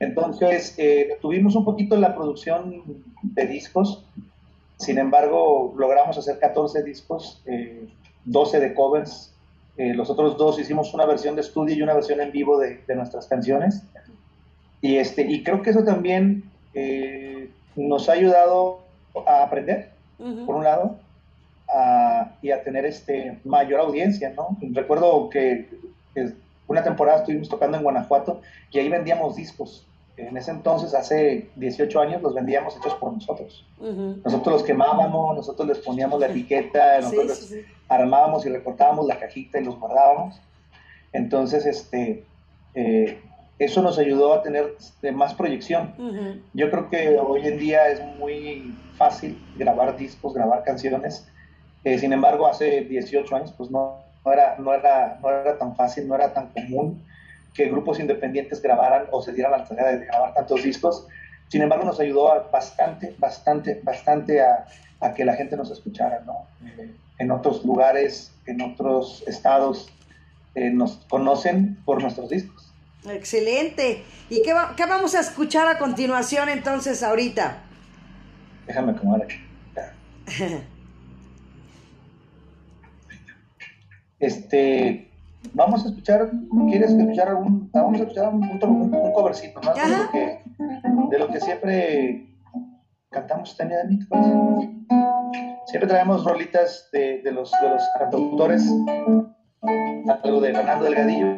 [0.01, 2.83] Entonces, eh, tuvimos un poquito la producción
[3.23, 4.05] de discos,
[4.77, 7.43] sin embargo, logramos hacer 14 discos,
[8.25, 9.33] 12 eh, de covers,
[9.79, 12.83] eh, los otros dos hicimos una versión de estudio y una versión en vivo de,
[12.97, 13.83] nuestras canciones.
[14.81, 18.81] Y, este, y creo que eso también eh, nos ha ayudado
[19.27, 20.97] a aprender, por un lado,
[22.43, 24.33] y a tener este, mayor audiencia.
[24.37, 24.57] ¿no?
[24.73, 25.69] Recuerdo que,
[26.67, 29.87] una temporada estuvimos tocando en Guanajuato y ahí vendíamos discos.
[30.19, 33.65] En ese entonces, hace 18 años, los vendíamos hechos por nosotros.
[34.25, 37.53] Nosotros los quemábamos, nosotros les poníamos la etiqueta, nosotros
[37.89, 40.41] armábamos y recortábamos la cajita y los guardábamos.
[41.13, 42.25] Entonces, este,
[42.75, 43.21] eh,
[43.61, 44.75] eso nos ayudó a tener
[45.15, 45.95] más proyección.
[46.53, 51.29] Yo creo que hoy en día es muy fácil grabar discos, grabar canciones.
[51.85, 55.77] Eh, sin embargo, hace 18 años, pues no, no, era, no, era, no era tan
[55.77, 57.05] fácil, no era tan común
[57.59, 61.09] que grupos independientes grabaran o se dieran la tarea de grabar tantos discos.
[61.49, 64.65] Sin embargo, nos ayudó bastante, bastante, bastante a,
[65.01, 66.47] a, que la gente nos escuchara, ¿no?
[66.65, 69.93] Eh, en otros lugares, en otros estados,
[70.55, 72.73] eh, nos conocen por nuestros discos.
[73.11, 74.05] Excelente.
[74.31, 77.65] ¿Y qué, qué, vamos a escuchar a continuación entonces ahorita?
[78.69, 79.35] Déjame acomodar aquí.
[84.21, 85.08] este,
[85.55, 86.31] vamos a escuchar,
[86.69, 89.73] ¿quieres escuchar algún, vamos a escuchar un, un, un covercito, ¿no?
[89.75, 90.43] De lo, que,
[91.11, 92.29] de lo que siempre
[93.11, 93.99] cantamos, Tania de mí,
[95.67, 98.67] Siempre traemos rolitas de, de, los, de los cantautores,
[100.25, 101.37] algo de Fernando Delgadillo,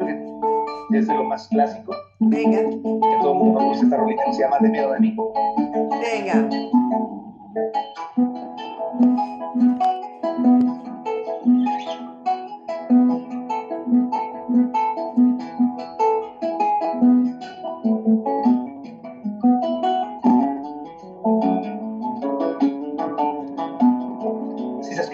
[0.89, 1.93] que es de lo más clásico.
[2.19, 2.59] Venga.
[2.59, 5.17] Que todo el mundo gusta esta rolita que se llama De miedo de mí.
[6.01, 6.49] Venga.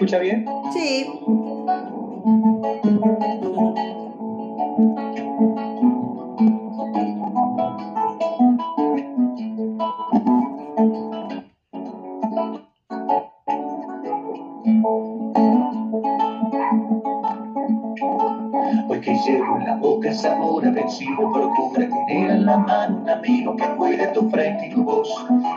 [0.08, 0.44] Escucha bien?
[0.72, 1.06] Sí.
[18.88, 23.10] Hoy que llevo en la boca sabor a vencido, procura tener en la mano un
[23.10, 25.08] amigo que cuide tu frente y tu voz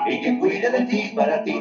[0.05, 1.60] y que cuide de ti, para ti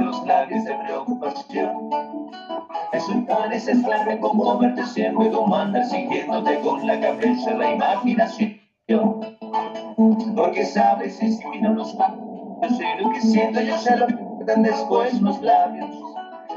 [2.33, 3.51] amigo.
[3.51, 8.55] es clave como verte siempre como andar siguiéndote con la cabeza la imaginación.
[10.35, 11.95] Porque sabes, si no los
[12.61, 14.15] yo sé lo que siento, yo sé lo que
[14.45, 15.89] dan después los labios.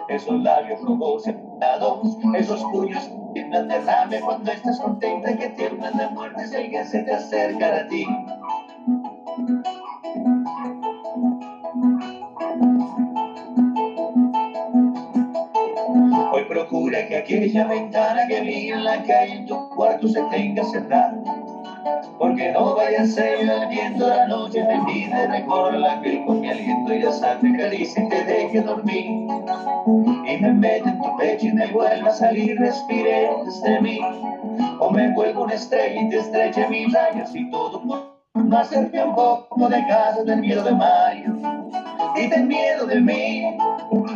[0.09, 6.09] Esos labios rojos separados, esos puños tiemblan de rabia cuando estás contenta que tiemblan de
[6.09, 8.07] muerte si alguien se te acerca a ti.
[16.43, 21.23] Procura que aquella ventana que vi en la calle en tu cuarto se tenga cerrada.
[22.19, 26.25] Porque no vaya a ser el viento de la noche me pide recorre la piel
[26.25, 29.07] con mi aliento y la sangre caricia y te deje dormir.
[30.27, 34.01] Y me mete en tu pecho y me vuelva a salir, respires de mí.
[34.81, 39.03] O me vuelvo una estrella y te estreche mis rayos y todo por no hacerte
[39.03, 41.33] un poco de casa del miedo de mayo
[42.17, 43.57] y ten miedo de mí,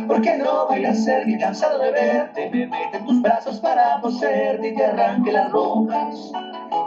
[0.07, 2.49] porque no voy a ser ni cansado de verte.
[2.49, 6.31] Me mete en tus brazos para poseerte y te arranque las ropas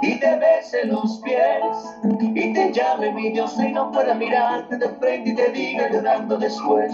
[0.03, 1.97] y te bese los pies
[2.35, 6.37] y te llame mi Dios y no pueda mirarte de frente y te diga llorando
[6.39, 6.93] después.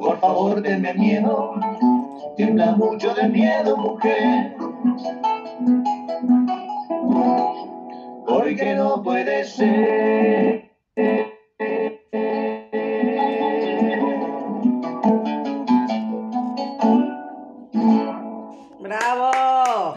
[0.00, 1.54] Por favor, denme miedo,
[2.36, 4.54] tiembla mucho de miedo, mujer.
[8.54, 10.63] porque no puede ser.
[18.78, 19.96] ¡Bravo!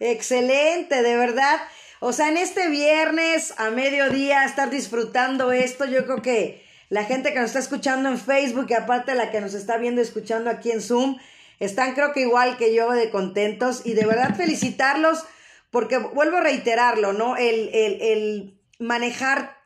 [0.00, 1.60] Excelente, de verdad.
[2.00, 7.34] O sea, en este viernes a mediodía estar disfrutando esto, yo creo que la gente
[7.34, 10.48] que nos está escuchando en Facebook y aparte la que nos está viendo y escuchando
[10.48, 11.18] aquí en Zoom,
[11.60, 15.26] están creo que igual que yo de contentos y de verdad felicitarlos
[15.70, 17.36] porque vuelvo a reiterarlo, ¿no?
[17.36, 19.56] El, el, el manejar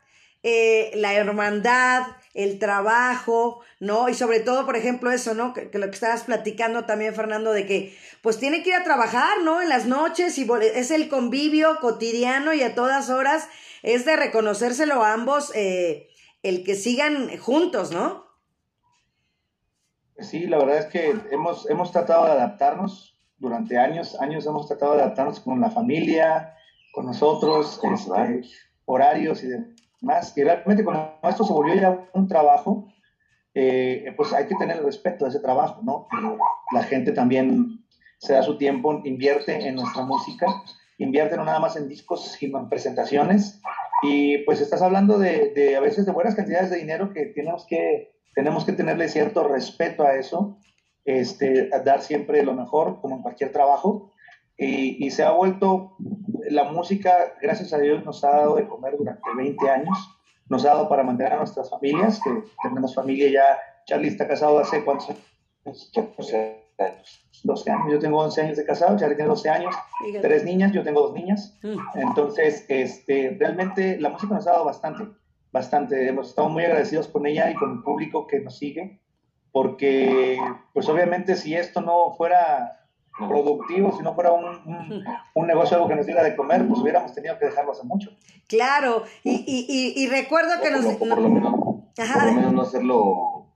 [0.43, 4.09] eh, la hermandad, el trabajo, ¿no?
[4.09, 5.53] Y sobre todo, por ejemplo, eso, ¿no?
[5.53, 9.41] Que, lo que estabas platicando también, Fernando, de que pues tiene que ir a trabajar,
[9.43, 9.61] ¿no?
[9.61, 13.47] En las noches y es el convivio cotidiano y a todas horas
[13.83, 16.09] es de reconocérselo a ambos eh,
[16.41, 18.25] el que sigan juntos, ¿no?
[20.17, 24.95] Sí, la verdad es que hemos, hemos tratado de adaptarnos durante años, años hemos tratado
[24.95, 26.55] de adaptarnos con la familia,
[26.91, 30.33] con nosotros, con los este, horarios y demás.
[30.35, 32.87] Y realmente cuando esto se volvió ya un trabajo,
[33.53, 36.07] eh, pues hay que tener el respeto a ese trabajo, ¿no?
[36.71, 37.85] La gente también
[38.19, 40.45] se da su tiempo, invierte en nuestra música,
[40.97, 43.61] invierte no nada más en discos, sino en presentaciones.
[44.03, 47.65] Y pues estás hablando de, de a veces de buenas cantidades de dinero que tenemos
[47.67, 50.57] que tenemos que tenerle cierto respeto a eso,
[51.05, 54.10] este, dar siempre lo mejor, como en cualquier trabajo.
[54.63, 55.95] Y, se ha vuelto,
[56.49, 59.97] la música, gracias a Dios, nos ha dado de comer durante 20 años,
[60.49, 62.29] nos ha dado para mantener a nuestras familias, que
[62.61, 65.91] tenemos familia ya, Charlie está casado hace cuántos años,
[67.43, 69.75] 12 años, yo tengo 11 años de casado, Charlie tiene 12 años,
[70.21, 71.99] tres niñas, yo tengo dos niñas, mm.
[71.99, 75.07] entonces, este, realmente la música nos ha dado bastante
[75.51, 78.99] bastante, hemos estado muy agradecidos con ella y con el público que nos sigue,
[79.51, 80.39] porque
[80.73, 82.80] pues obviamente si esto no fuera
[83.17, 87.13] productivo, si no fuera un, un, negocio algo que nos diera de comer, pues hubiéramos
[87.13, 88.11] tenido que dejarlo hace mucho.
[88.47, 90.85] Claro, y, y, y, recuerdo que nos...
[90.95, 93.47] Por, lo menos, por lo menos no hacerlo...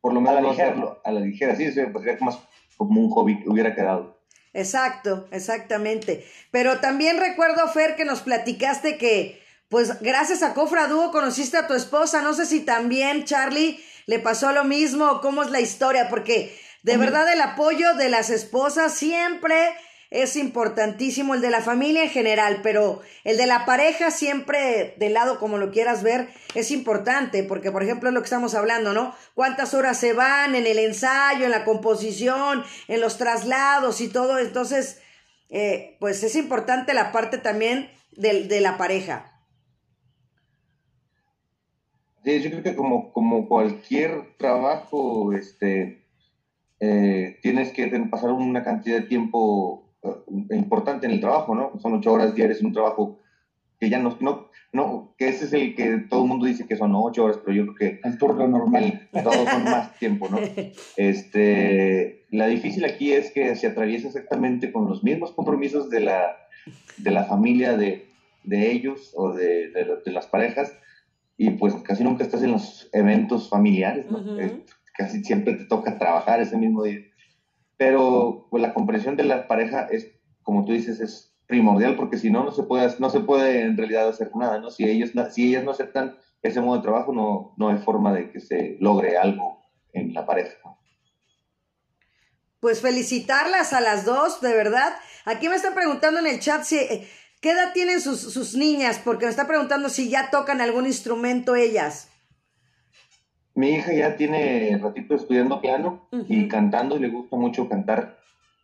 [0.00, 2.38] Por lo menos no hacerlo a la ligera, sí, pues sería más
[2.76, 4.20] como un hobby que hubiera quedado.
[4.52, 6.24] Exacto, exactamente.
[6.50, 11.68] Pero también recuerdo, Fer, que nos platicaste que pues gracias a Cofra Dúo conociste a
[11.68, 12.22] tu esposa.
[12.22, 16.96] No sé si también, Charlie, le pasó lo mismo cómo es la historia, porque de
[16.96, 19.56] verdad el apoyo de las esposas siempre
[20.10, 25.14] es importantísimo, el de la familia en general, pero el de la pareja siempre, del
[25.14, 28.92] lado como lo quieras ver, es importante, porque por ejemplo es lo que estamos hablando,
[28.92, 29.14] ¿no?
[29.34, 34.38] ¿Cuántas horas se van en el ensayo, en la composición, en los traslados y todo?
[34.38, 35.00] Entonces,
[35.48, 39.30] eh, pues es importante la parte también de la pareja.
[42.24, 45.99] Sí, yo creo que como, como cualquier trabajo, este,
[46.80, 51.78] eh, tienes que pasar una cantidad de tiempo eh, importante en el trabajo, ¿no?
[51.80, 53.20] Son ocho horas diarias en un trabajo
[53.78, 56.76] que ya no, no, no, que ese es el que todo el mundo dice que
[56.76, 58.08] son ocho horas, pero yo creo que...
[58.08, 59.08] El turno normal.
[59.12, 60.38] todos son más tiempo, ¿no?
[60.96, 66.36] Este, la difícil aquí es que se atraviesa exactamente con los mismos compromisos de la,
[66.98, 68.06] de la familia de,
[68.44, 70.74] de ellos o de, de las parejas,
[71.36, 74.18] y pues casi nunca estás en los eventos familiares, ¿no?
[74.96, 77.00] Casi siempre te toca trabajar ese mismo día.
[77.76, 80.12] Pero pues la comprensión de la pareja es,
[80.42, 83.76] como tú dices, es primordial porque si no, no se puede, no se puede en
[83.76, 84.70] realidad hacer nada, ¿no?
[84.70, 88.30] Si, ellos, si ellas no aceptan ese modo de trabajo, no, no hay forma de
[88.30, 89.60] que se logre algo
[89.92, 90.56] en la pareja.
[92.60, 94.92] Pues felicitarlas a las dos, de verdad.
[95.24, 97.08] Aquí me están preguntando en el chat si eh,
[97.40, 99.00] ¿Qué edad tienen sus, sus niñas?
[99.02, 102.09] Porque me está preguntando si ya tocan algún instrumento ellas.
[103.60, 108.16] Mi hija ya tiene ratito estudiando piano y cantando y le gusta mucho cantar.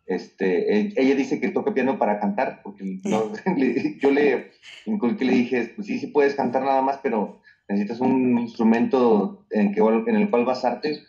[0.06, 2.98] Este, e, ella dice que toca piano para cantar, porque
[4.00, 4.52] yo le,
[4.86, 9.80] le dije, pues sí, sí puedes cantar nada más, pero necesitas un instrumento en, que,
[9.80, 11.02] en el cual basarte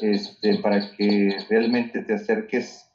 [0.00, 2.90] este, para que realmente te acerques.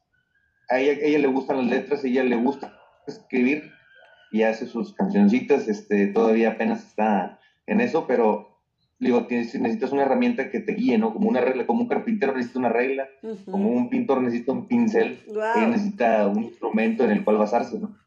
[0.70, 2.74] A ella, a ella le gustan las letras, a ella le gusta
[3.06, 3.72] escribir,
[4.32, 7.38] y hace sus cancioncitas, este, todavía apenas está
[7.68, 8.51] en eso, pero
[9.02, 11.12] digo, necesitas una herramienta que te guíe, ¿no?
[11.12, 13.10] Como una regla, como un carpintero necesita una regla,
[13.50, 15.20] como un pintor necesita un pincel,
[15.58, 17.98] necesita un instrumento en el cual basarse, ¿no?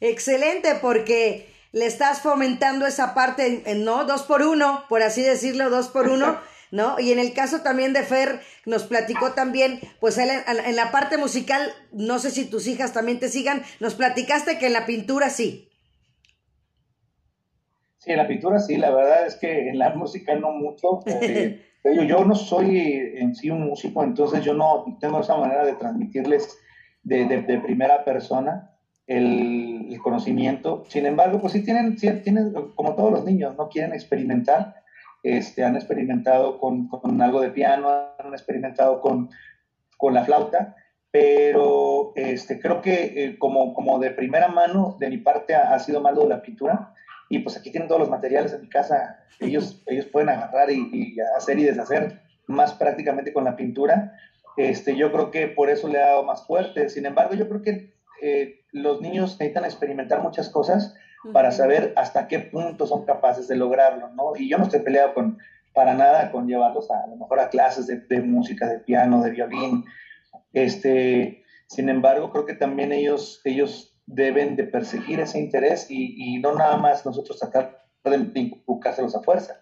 [0.00, 4.06] Excelente, porque le estás fomentando esa parte, ¿no?
[4.06, 6.38] Dos por uno, por así decirlo, dos por uno.
[6.70, 6.98] ¿no?
[6.98, 11.18] Y en el caso también de Fer, nos platicó también, pues él en, la parte
[11.18, 15.30] musical, no sé si tus hijas también te sigan, nos platicaste que en la pintura
[15.30, 15.68] sí.
[18.04, 21.00] Sí, en la pintura sí, la verdad es que en la música no mucho.
[21.84, 22.78] Yo no soy
[23.16, 26.58] en sí un músico, entonces yo no tengo esa manera de transmitirles
[27.02, 28.70] de, de, primera persona.
[29.06, 30.84] el, conocimiento.
[30.88, 34.76] Sin embargo, pues sí tienen, tienen, como todos los niños, no quieren experimentar.
[35.22, 39.28] Este, han experimentado con, con algo de piano, han experimentado con,
[39.98, 40.74] con la flauta,
[41.10, 46.00] pero este, creo que eh, como, como de primera mano, de mi parte, ha, sido
[46.00, 46.93] malo de la pintura.
[47.34, 49.18] Y pues aquí tienen todos los materiales en mi casa.
[49.40, 54.12] Ellos, ellos pueden agarrar y, y hacer y deshacer más prácticamente con la pintura.
[54.56, 56.88] Este, yo creo que por eso le ha dado más fuerte.
[56.88, 60.94] Sin embargo, yo creo que eh, los niños necesitan experimentar muchas cosas
[61.32, 64.36] para saber hasta qué punto son capaces de lograrlo, ¿no?
[64.36, 65.38] Y yo no estoy peleado con,
[65.72, 69.22] para nada con llevarlos a, a lo mejor a clases de, de, música, de piano,
[69.22, 69.84] de violín.
[70.52, 76.38] Este, sin embargo, creo que también ellos, ellos deben de perseguir ese interés y, y
[76.38, 79.60] no nada más nosotros tratar de inculcárselos a fuerza.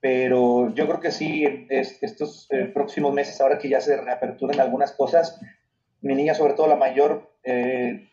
[0.00, 4.92] Pero yo creo que sí, estos eh, próximos meses, ahora que ya se reaperturan algunas
[4.92, 5.40] cosas,
[6.00, 8.08] mi niña, sobre todo la mayor, eh,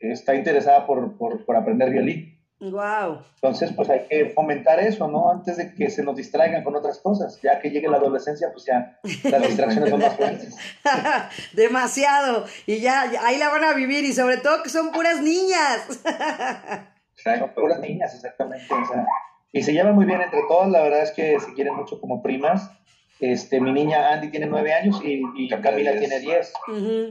[0.00, 2.37] está interesada por, por, por, aprender violín.
[2.60, 3.22] Wow.
[3.36, 5.30] Entonces, pues hay que fomentar eso, ¿no?
[5.30, 7.40] Antes de que se nos distraigan con otras cosas.
[7.40, 8.98] Ya que llegue la adolescencia, pues ya
[9.30, 10.56] las distracciones son más fuertes.
[11.52, 12.46] Demasiado.
[12.66, 16.00] Y ya, ya, ahí la van a vivir y sobre todo que son puras niñas.
[17.20, 18.72] Son puras niñas, exactamente.
[18.72, 19.04] O sea,
[19.50, 22.22] y se llevan muy bien entre todas, la verdad es que se quieren mucho como
[22.22, 22.70] primas.
[23.18, 26.52] Este, mi niña Andy tiene nueve años y, y Camila tiene diez.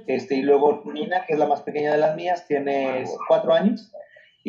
[0.08, 3.92] este, y luego Nina, que es la más pequeña de las mías, tiene cuatro años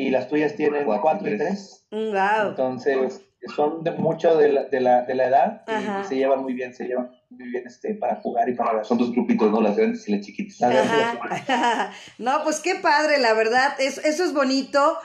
[0.02, 1.86] y las tuyas tienen cuatro, y tres.
[1.90, 2.50] Wow.
[2.50, 3.24] Entonces,
[3.54, 6.74] son de mucho de la, de la, de la edad y, se llevan muy bien,
[6.74, 8.84] se llevan muy bien este, para jugar y para...
[8.84, 9.60] Son dos grupitos, ¿no?
[9.60, 10.58] Las grandes y las chiquitas.
[12.18, 14.98] no, pues qué padre, la verdad, eso, eso es bonito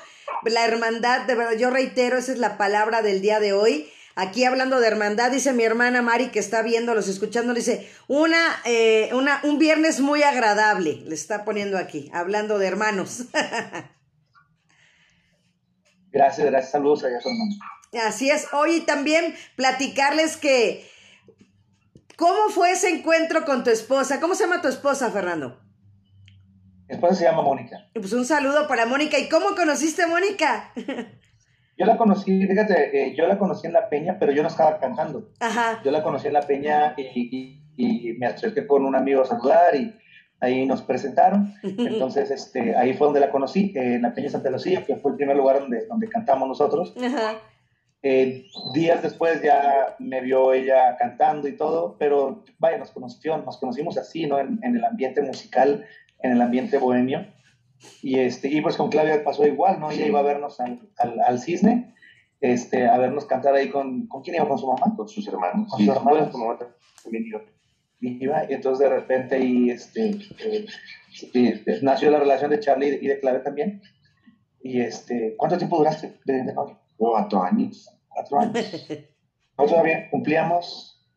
[0.46, 3.90] la hermandad, de verdad, yo reitero, esa es la palabra del día de hoy.
[4.16, 9.10] Aquí hablando de hermandad, dice mi hermana Mari que está viéndolos, escuchando, dice, una, eh,
[9.14, 13.24] una, un viernes muy agradable, le está poniendo aquí, hablando de hermanos.
[16.14, 17.52] gracias, gracias, saludos allá, hermano.
[18.08, 20.88] Así es, hoy también platicarles que,
[22.16, 24.22] ¿cómo fue ese encuentro con tu esposa?
[24.22, 25.60] ¿Cómo se llama tu esposa, Fernando?
[26.88, 27.90] Mi esposa se llama Mónica.
[27.94, 29.18] Pues un saludo para Mónica.
[29.20, 30.72] ¿Y cómo conociste a Mónica?
[31.78, 34.80] Yo la conocí, fíjate, eh, yo la conocí en La Peña, pero yo no estaba
[34.80, 35.32] cantando.
[35.40, 35.82] Ajá.
[35.84, 39.76] Yo la conocí en La Peña y, y, me acerqué con un amigo a saludar
[39.76, 39.92] y
[40.44, 41.54] ahí nos presentaron.
[41.64, 45.18] Entonces, este, ahí fue donde la conocí, en La Peña Santa Lucía, que fue el
[45.18, 46.94] primer lugar donde, donde cantamos nosotros.
[47.02, 47.40] Ajá.
[48.06, 53.58] Eh, días después ya me vio ella cantando y todo, pero vaya, nos conoció, nos
[53.58, 54.40] conocimos así, ¿no?
[54.40, 55.86] En, en el ambiente musical
[56.24, 57.28] en el ambiente bohemio.
[58.02, 59.92] Y, este, y pues con Claudia pasó igual, ¿no?
[59.92, 61.94] Ella iba a vernos al, al, cisne,
[62.40, 64.08] este, a vernos cantar ahí con...
[64.08, 64.48] ¿Con quién iba?
[64.48, 64.96] ¿Con su mamá?
[64.96, 65.70] Con sus hermanos.
[65.70, 66.30] Con sus hermanos.
[66.30, 66.58] Con mamá
[67.04, 67.42] también iba.
[68.06, 70.20] Iba, y entonces de repente y, este,
[71.34, 73.82] eh, nació la relación de Charlie y de Claudia también.
[74.62, 76.80] Y este, ¿cuánto tiempo duraste de, de novio?
[76.98, 77.90] Cuatro años.
[78.10, 78.54] Cuatro años.
[79.58, 81.08] Nosotros todavía cumplíamos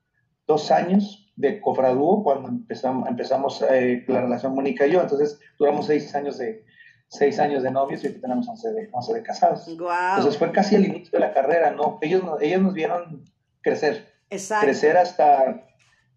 [0.47, 5.01] dos años de cofradúo cuando empezamos, empezamos eh, la relación Mónica y yo.
[5.01, 6.65] Entonces duramos seis años de,
[7.09, 9.69] seis años de novios y tenemos 11 de, 11 de casados.
[9.69, 11.99] Entonces fue casi el inicio de la carrera, ¿no?
[12.01, 13.25] Ellos, ellos nos vieron
[13.61, 14.15] crecer.
[14.31, 14.67] Exacto.
[14.67, 15.67] Crecer hasta,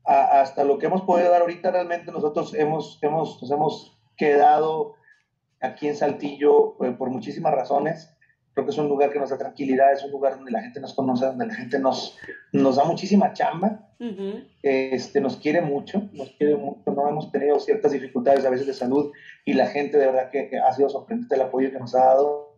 [0.05, 1.71] hasta lo que hemos podido dar ahorita.
[1.71, 4.95] Realmente nosotros hemos, hemos, nos hemos quedado
[5.61, 8.15] aquí en Saltillo eh, por muchísimas razones.
[8.53, 10.79] Creo que es un lugar que nos da tranquilidad, es un lugar donde la gente
[10.79, 12.17] nos conoce, donde la gente nos,
[12.51, 13.87] nos da muchísima chamba,
[14.63, 18.73] este, nos quiere mucho, nos quiere mucho, no hemos tenido ciertas dificultades a veces de
[18.73, 19.11] salud
[19.45, 22.48] y la gente de verdad que, ha sido sorprendente el apoyo que nos ha dado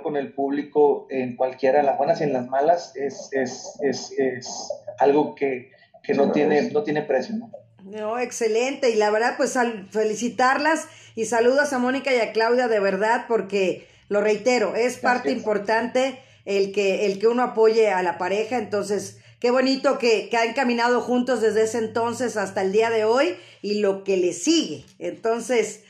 [0.00, 4.12] con el público en cualquiera, en las buenas y en las malas, es, es, es,
[4.16, 5.72] es algo que,
[6.02, 7.34] que no, tiene, no tiene precio.
[7.34, 7.50] ¿no?
[7.84, 8.90] No, excelente.
[8.90, 9.58] Y la verdad, pues
[9.90, 15.30] felicitarlas y saludos a Mónica y a Claudia de verdad, porque lo reitero, es parte
[15.30, 18.58] importante el que, el que uno apoye a la pareja.
[18.58, 23.04] Entonces, qué bonito que, que, han caminado juntos desde ese entonces hasta el día de
[23.04, 24.84] hoy y lo que le sigue.
[24.98, 25.84] Entonces,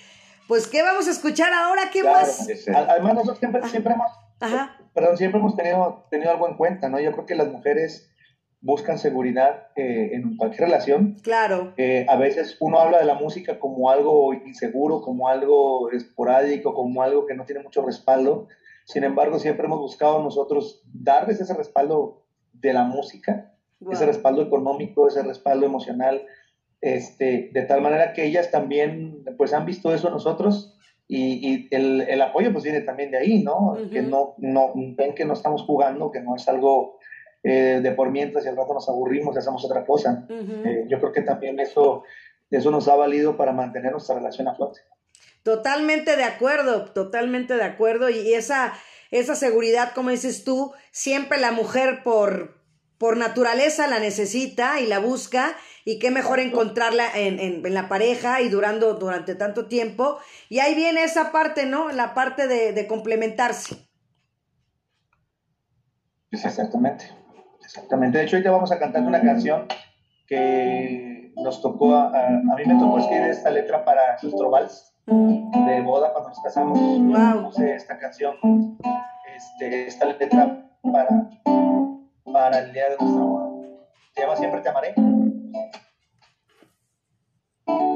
[0.49, 1.91] pues, ¿qué vamos a escuchar ahora?
[1.93, 2.47] ¿Qué más?
[2.69, 4.11] Además, nosotros siempre, siempre hemos,
[4.95, 7.01] perdón, siempre hemos tenido, tenido algo en cuenta, ¿no?
[7.01, 8.13] Yo creo que las mujeres
[8.63, 11.17] buscan seguridad eh, en cualquier relación.
[11.23, 11.75] Claro.
[11.77, 17.03] Eh, a veces uno habla de la música como algo inseguro, como algo esporádico, como
[17.03, 18.47] algo que no tiene mucho respaldo.
[18.85, 23.53] Sin embargo, siempre hemos buscado nosotros darles ese respaldo de la música,
[23.91, 26.23] ese respaldo económico, ese respaldo emocional,
[26.83, 30.79] este, de tal manera que ellas también pues han visto eso nosotros
[31.09, 33.77] y, el, el, apoyo pues viene también de ahí, ¿no?
[33.91, 36.99] Que no, no ven que no estamos jugando, que no es algo
[37.43, 40.27] eh, de por mientras y al rato nos aburrimos y hacemos otra cosa.
[40.31, 42.05] Eh, yo creo que también eso
[42.53, 44.81] eso nos ha valido para mantener nuestra relación a flote.
[45.43, 48.11] Totalmente de acuerdo, totalmente de acuerdo.
[48.11, 48.75] Y esa,
[49.11, 52.61] esa seguridad, como dices tú, siempre la mujer por,
[52.99, 55.57] por naturaleza la necesita y la busca.
[55.85, 60.19] Y qué mejor encontrarla en, en, la pareja y durando durante tanto tiempo.
[60.49, 61.91] Y ahí viene esa parte, ¿no?
[61.91, 63.77] La parte de, de complementarse.
[66.31, 67.05] Exactamente,
[67.63, 68.19] exactamente.
[68.19, 69.67] De hecho, hoy te vamos a cantar una canción
[70.27, 75.81] que nos tocó, a, a, mí me tocó escribir esta letra para nuestro vals de
[75.83, 76.79] boda cuando nos casamos.
[76.79, 77.53] Wow.
[77.65, 78.35] esta canción,
[79.37, 81.29] este, esta letra para,
[82.33, 83.51] para el día de nuestra boda.
[84.15, 84.95] Se llama Siempre te amaré.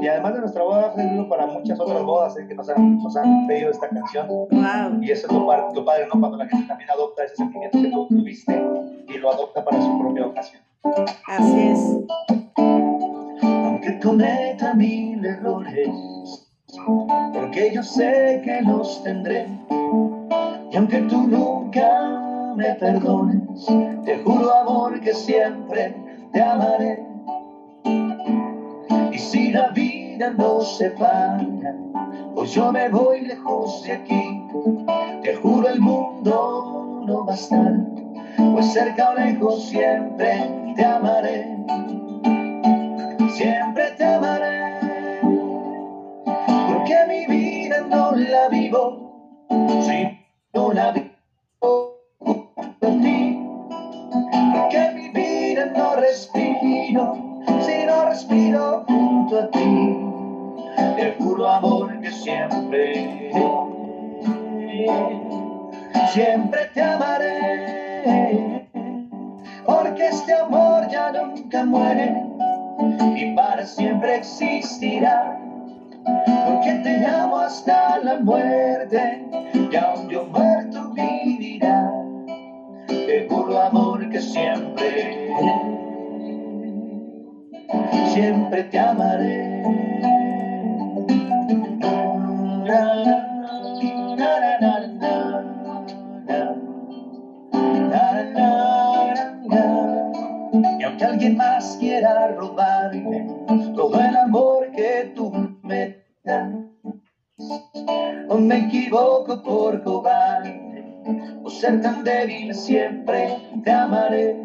[0.01, 2.97] Y además de nuestra boda, ha servido para muchas otras bodas eh, que nos han,
[3.01, 4.27] nos han, pedido esta canción.
[4.27, 5.01] Wow.
[5.01, 5.39] Y eso es lo,
[5.73, 6.19] lo, padre, ¿no?
[6.19, 8.61] Cuando la gente también adopta ese sentimiento que tú tuviste
[9.07, 10.61] y lo adopta para su propia ocasión.
[11.25, 11.97] Así es.
[13.43, 15.89] Aunque cometa mil errores,
[17.33, 19.47] porque yo sé que los tendré.
[20.71, 23.65] Y aunque tú nunca me perdones,
[24.05, 25.95] te juro amor que siempre
[26.31, 27.03] te amaré.
[29.17, 31.43] Y si la vida nos separa,
[32.35, 34.43] pues yo me voy lejos de aquí.
[35.23, 37.73] Te juro el mundo no va a estar,
[38.53, 41.47] pues cerca o lejos siempre te amaré.
[43.33, 45.19] Siempre te amaré.
[46.67, 49.47] Porque mi vida no la vivo
[49.81, 50.15] si
[50.53, 51.06] no la vivo
[59.35, 59.99] a ti.
[60.95, 63.29] Te juro amor que siempre,
[66.13, 68.65] siempre te amaré.
[69.65, 72.23] Porque este amor ya nunca muere
[73.15, 75.37] y para siempre existirá.
[76.45, 81.91] Porque te amo hasta la muerte y aún yo muerto vivirá.
[82.87, 85.76] Te juro amor que siempre
[88.17, 89.61] siempre te amaré.
[100.79, 103.27] Y aunque alguien más quiera robarme
[103.75, 106.49] todo el amor que tú me das,
[108.29, 110.83] o me equivoco por cobarde,
[111.43, 114.41] o ser tan débil, siempre te amaré.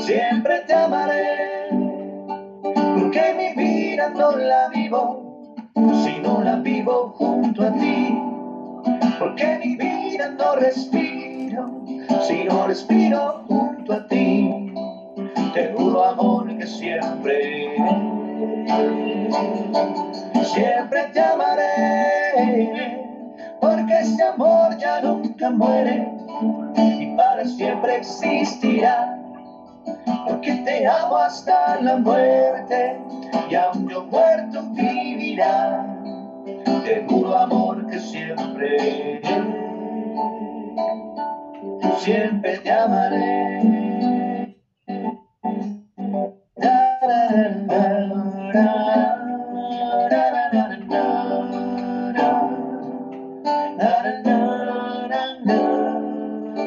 [0.00, 1.47] Siempre te amaré,
[2.98, 5.64] porque mi vida no la vivo
[6.02, 8.18] si no la vivo junto a ti.
[9.18, 11.84] Porque mi vida no respiro
[12.26, 14.50] si no respiro junto a ti.
[15.54, 17.76] Te juro amor que siempre,
[20.42, 23.00] siempre te amaré,
[23.60, 26.06] porque este amor ya nunca muere
[26.76, 29.17] y para siempre existirá
[30.28, 32.96] porque te amo hasta la muerte
[33.48, 35.84] y aún yo muerto vivirá.
[36.84, 39.20] Te juro amor que siempre,
[41.98, 43.78] siempre te amaré.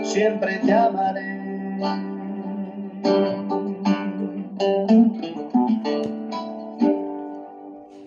[0.04, 1.42] Siempre te amaré.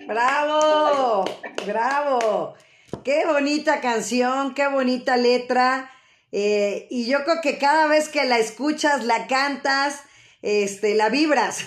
[0.07, 1.25] Bravo,
[1.67, 2.55] bravo.
[3.03, 5.91] Qué bonita canción, qué bonita letra.
[6.33, 10.03] Eh, y yo creo que cada vez que la escuchas, la cantas,
[10.43, 11.59] este, la vibras.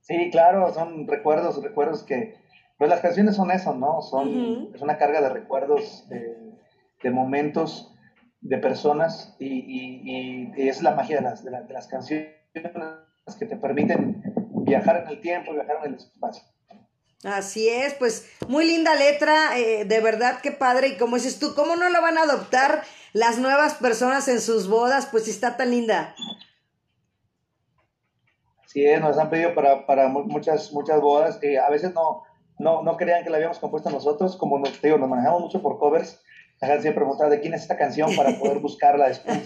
[0.00, 2.36] sí, claro, son recuerdos, recuerdos que,
[2.78, 4.02] pues las canciones son eso, ¿no?
[4.02, 7.96] Son, es una carga de recuerdos, de momentos
[8.48, 12.35] de personas y, es la magia de las, de, las canciones
[13.38, 14.22] que te permiten
[14.64, 16.42] viajar en el tiempo, viajar en el espacio.
[17.24, 20.88] Así es, pues muy linda letra, eh, de verdad que padre.
[20.88, 22.82] Y como dices tú, ¿cómo no lo van a adoptar
[23.12, 25.06] las nuevas personas en sus bodas?
[25.06, 26.14] Pues si está tan linda.
[28.66, 32.22] Sí, nos han pedido para, para muchas, muchas bodas que a veces no,
[32.58, 35.78] no, no creían que la habíamos compuesto nosotros, como nos, digo, nos manejamos mucho por
[35.78, 36.20] covers
[36.60, 39.38] la gente siempre preguntaba de quién es esta canción para poder buscarla después.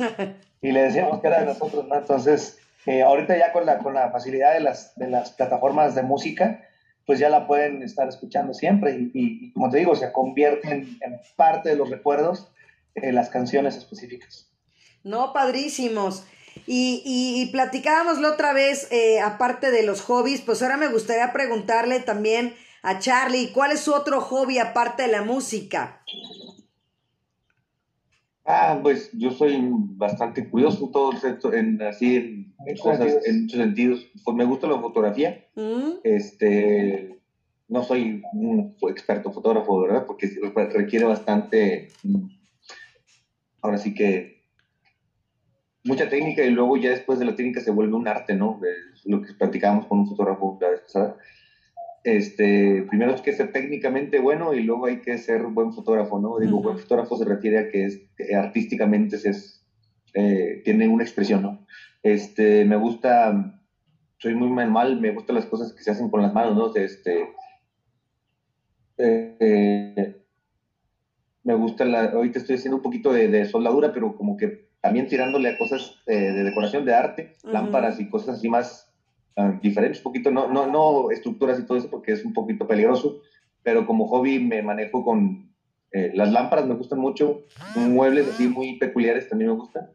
[0.62, 1.96] Y le decíamos que era de nosotros, ¿no?
[1.96, 6.02] Entonces, eh, ahorita ya con la, con la facilidad de las, de las plataformas de
[6.02, 6.66] música,
[7.06, 11.70] pues ya la pueden estar escuchando siempre y, como te digo, se convierten en parte
[11.70, 12.52] de los recuerdos
[12.94, 14.50] eh, las canciones específicas.
[15.02, 16.24] No, padrísimos.
[16.66, 21.32] Y, y, platicábamos la otra vez, eh, aparte de los hobbies, pues ahora me gustaría
[21.32, 26.02] preguntarle también a Charlie, ¿cuál es su otro hobby aparte de la música?
[28.52, 30.86] Ah, pues yo soy bastante curioso
[31.22, 32.16] en todo en así
[32.66, 34.10] en, cosas, en muchos sentidos.
[34.24, 35.46] Pues me gusta la fotografía.
[35.54, 36.00] Mm.
[36.02, 37.20] Este,
[37.68, 40.04] no soy un experto fotógrafo, ¿verdad?
[40.04, 40.28] Porque
[40.72, 42.26] requiere bastante, mm,
[43.62, 44.42] ahora sí que
[45.84, 48.60] mucha técnica y luego ya después de la técnica se vuelve un arte, ¿no?
[48.64, 51.16] Es lo que platicábamos con un fotógrafo la vez pasada.
[52.02, 56.38] Este, primero es que ser técnicamente bueno y luego hay que ser buen fotógrafo, ¿no?
[56.38, 58.00] Digo, buen fotógrafo se refiere a que, es,
[58.34, 59.66] artísticamente se es,
[60.14, 61.66] eh, tiene una expresión, ¿no?
[62.02, 63.60] Este, me gusta,
[64.16, 66.74] soy muy manual, me gustan las cosas que se hacen con las manos, ¿no?
[66.74, 67.28] Este,
[68.96, 70.16] eh,
[71.42, 75.06] me gusta la, ahorita estoy haciendo un poquito de, de soldadura, pero como que también
[75.06, 78.89] tirándole a cosas eh, de decoración de arte, lámparas y cosas así más
[79.62, 83.22] diferentes, un poquito, no, no, no estructuras y todo eso porque es un poquito peligroso,
[83.62, 85.50] pero como hobby me manejo con
[85.92, 87.42] eh, las lámparas, me gustan mucho,
[87.74, 89.90] muebles así muy peculiares también me gustan.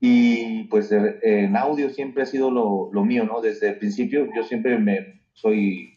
[0.00, 3.42] Y pues en audio siempre ha sido lo, lo mío, ¿no?
[3.42, 5.90] Desde el principio yo siempre me soy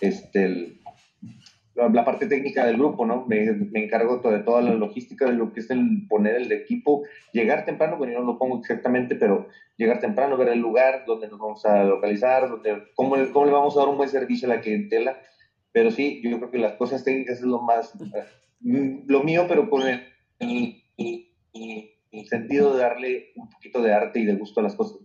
[0.00, 0.77] este, el,
[1.92, 3.24] la parte técnica del grupo, ¿no?
[3.26, 7.04] Me, me, encargo de toda la logística de lo que es el poner el equipo,
[7.32, 11.28] llegar temprano, bueno, yo no lo pongo exactamente, pero llegar temprano, ver el lugar donde
[11.28, 14.56] nos vamos a localizar, donde, cómo, cómo le vamos a dar un buen servicio a
[14.56, 15.18] la clientela.
[15.70, 17.94] Pero sí, yo creo que las cosas técnicas es lo más,
[18.60, 20.02] mm, lo mío, pero con el,
[20.38, 20.82] el,
[22.10, 24.98] el sentido de darle un poquito de arte y de gusto a las cosas.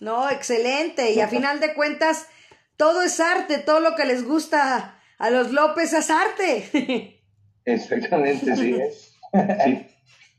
[0.00, 1.12] No, excelente.
[1.12, 2.28] Y a final de cuentas,
[2.76, 7.20] todo es arte, todo lo que les gusta a los López Azarte.
[7.64, 9.18] Exactamente, sí es.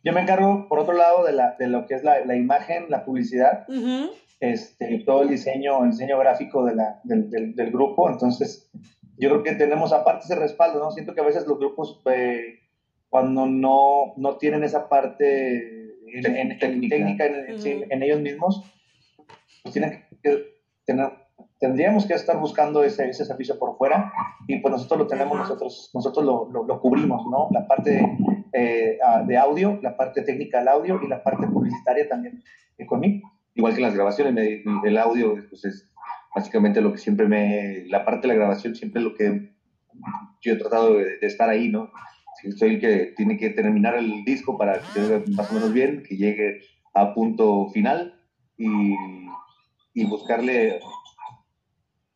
[0.03, 2.85] Yo me encargo, por otro lado, de, la, de lo que es la, la imagen,
[2.89, 3.67] la publicidad,
[4.39, 8.09] este, todo el diseño, el diseño gráfico de la, del, del, grupo.
[8.09, 8.71] Entonces,
[9.17, 10.91] yo creo que tenemos aparte ese respaldo, ¿no?
[10.91, 12.59] Siento que a veces los grupos, eh,
[13.09, 18.63] cuando no, no tienen esa parte en, técnica, en, en, ellos mismos,
[19.63, 21.11] pues tienen que tener
[21.59, 24.11] tendríamos que estar buscando ese, ese servicio por fuera
[24.47, 27.49] y pues nosotros lo tenemos, nosotros, nosotros lo, lo, cubrimos, ¿no?
[27.51, 28.17] La parte
[28.53, 28.97] eh,
[29.27, 32.41] de audio, la parte técnica del audio y la parte publicitaria también
[32.77, 33.29] eh, conmigo.
[33.55, 35.91] Igual que las grabaciones, el audio pues es
[36.33, 39.53] básicamente lo que siempre me, la parte de la grabación siempre es lo que
[40.41, 41.91] yo he tratado de, estar ahí, ¿no?
[42.55, 46.03] Soy el que tiene que terminar el disco para que quede más o menos bien,
[46.07, 46.61] que llegue
[46.93, 48.17] a punto final
[48.57, 48.95] y,
[49.93, 50.79] y buscarle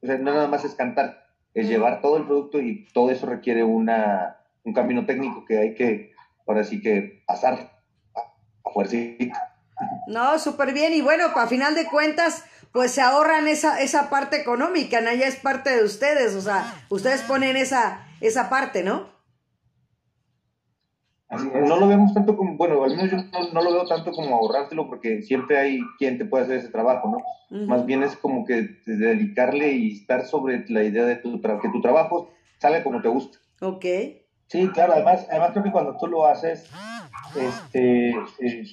[0.04, 3.26] o sea, no nada más es cantar, es llevar todo el producto y todo eso
[3.26, 6.12] requiere una, un camino técnico que hay que,
[6.45, 7.54] ahora sí que pasar
[8.14, 8.84] a, a
[10.08, 10.93] No, súper bien.
[10.93, 12.43] Y bueno, a final de cuentas,
[12.74, 15.14] pues se ahorran esa, esa parte económica, ¿no?
[15.14, 19.12] Ya es parte de ustedes, o sea, ustedes ponen esa, esa parte, ¿no?
[21.38, 23.17] No lo vemos tanto como, bueno, al menos yo
[23.53, 27.09] no, lo veo tanto como ahorrártelo porque siempre hay quien te puede hacer ese trabajo,
[27.09, 27.67] ¿no?
[27.67, 31.81] Más bien es como que dedicarle y estar sobre la idea de tu que tu
[31.81, 32.29] trabajo
[32.59, 33.38] salga como te gusta.
[33.61, 33.86] Ok.
[34.47, 36.69] Sí, claro, además, además creo que cuando tú lo haces,
[37.36, 38.63] este, eh,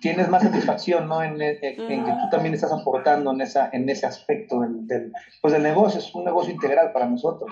[0.00, 1.22] tienes más satisfacción, ¿no?
[1.22, 5.12] En, que tú también estás aportando en, esa, en ese aspecto del, del,
[5.42, 7.50] pues del negocio, es un negocio integral para nosotros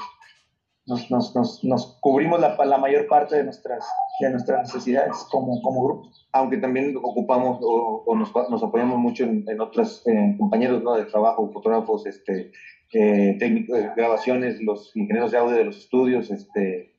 [0.87, 3.87] nos, nos, nos, nos cubrimos la, la, mayor parte de nuestras,
[4.27, 6.11] de nuestras necesidades como, como grupo.
[6.33, 10.95] Aunque también ocupamos o, o nos, nos, apoyamos mucho en, en otros eh, compañeros ¿no?
[10.95, 12.53] de trabajo, fotógrafos, este,
[12.93, 16.95] eh, técnicos, de grabaciones, los ingenieros de audio de los estudios, este,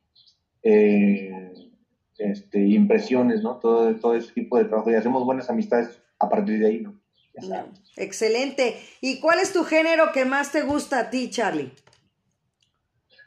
[0.63, 1.53] eh,
[2.17, 3.57] este, impresiones, ¿no?
[3.57, 6.99] Todo, todo ese tipo de trabajo y hacemos buenas amistades a partir de ahí, ¿no?
[7.95, 8.75] Excelente.
[9.01, 11.71] ¿Y cuál es tu género que más te gusta a ti, Charlie?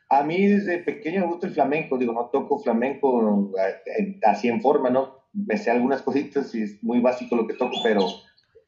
[0.08, 4.60] A mí desde pequeño me gusta el flamenco, digo, no toco flamenco eh, así en
[4.60, 5.12] forma, ¿no?
[5.32, 8.06] Me sé algunas cositas y es muy básico lo que toco, pero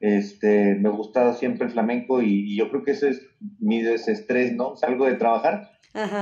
[0.00, 3.22] este, me gusta siempre el flamenco y, yo creo que ese es
[3.58, 4.76] mi desestrés, ¿no?
[4.76, 5.62] Salgo de trabajar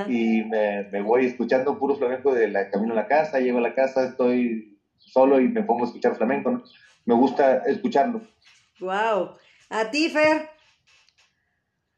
[0.07, 3.75] y me, voy escuchando puro flamenco de la camino a la casa, llego a la
[3.75, 6.63] casa, estoy solo y me pongo a escuchar flamenco, ¿no?
[7.05, 8.21] Me gusta escucharlo.
[8.81, 9.31] Wow.
[9.71, 10.49] ¿A ti, Fer?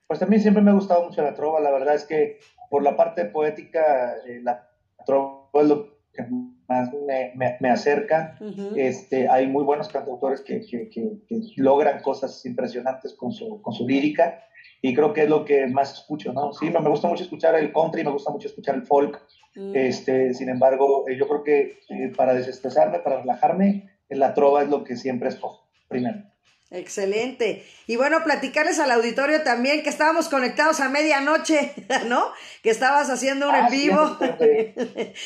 [0.06, 2.38] Pues también siempre me ha gustado mucho la trova, la verdad es que
[2.70, 4.68] por la parte poética, eh, la
[5.06, 6.26] trova es lo que
[6.68, 8.38] más me, me, acerca.
[8.76, 13.86] este, hay muy buenos cantautores que, que, que, logran cosas impresionantes con su, con su
[13.86, 14.42] lírica
[14.82, 16.52] y creo que es lo que más escucho, ¿no?
[16.52, 19.20] Sí, me, gusta mucho escuchar el country, me gusta mucho escuchar el folk,
[19.54, 19.72] mm.
[19.74, 24.68] este, sin embargo, eh, yo creo que eh, para desestresarme, para relajarme, la trova es
[24.68, 26.22] lo que siempre escojo primero.
[26.70, 27.66] Excelente.
[27.86, 31.72] Y bueno, platicarles al auditorio también que estábamos conectados a medianoche,
[32.06, 32.30] ¿no?
[32.62, 34.18] Que estabas haciendo un en ah, vivo.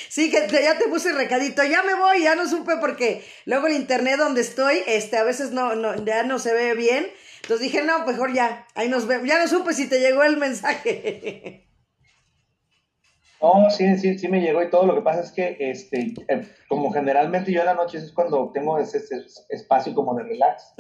[0.08, 3.66] Sí, que ya te puse el recadito, ya me voy, ya no supe porque luego
[3.66, 7.10] el internet donde estoy, este, a veces no, no, ya no se ve bien.
[7.42, 9.26] Entonces dije, no, mejor ya, ahí nos vemos.
[9.26, 11.66] Ya no supe si te llegó el mensaje.
[13.42, 14.86] No, sí, sí, sí me llegó y todo.
[14.86, 18.52] Lo que pasa es que, este, eh, como generalmente yo en la noche es cuando
[18.52, 19.02] tengo ese,
[19.48, 20.72] espacio como de relax,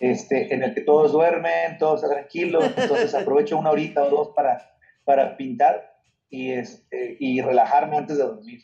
[0.00, 4.28] este, en el que todos duermen, todo está tranquilo, entonces aprovecho una horita o dos
[4.34, 4.74] para,
[5.04, 5.94] para pintar
[6.28, 8.62] y, este, y relajarme antes de dormir.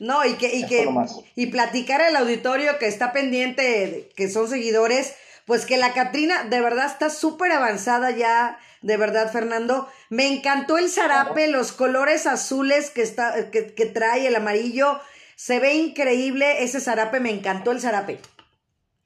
[0.00, 0.88] No, y que, y que,
[1.36, 5.14] y platicar al auditorio que está pendiente, que son seguidores,
[5.46, 9.88] pues que la Catrina de verdad está súper avanzada ya de verdad, Fernando.
[10.10, 15.00] Me encantó el zarape, los colores azules que, está, que, trae, el amarillo.
[15.36, 18.18] Se ve increíble ese zarape, me encantó el zarape.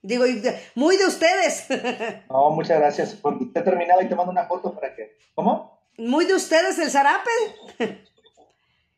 [0.03, 0.25] Digo,
[0.75, 1.67] muy de ustedes.
[2.31, 3.15] No, muchas gracias.
[3.15, 5.17] Porque te he terminado y te mando una foto para que.
[5.35, 5.81] ¿Cómo?
[5.99, 7.31] Muy de ustedes el zarape.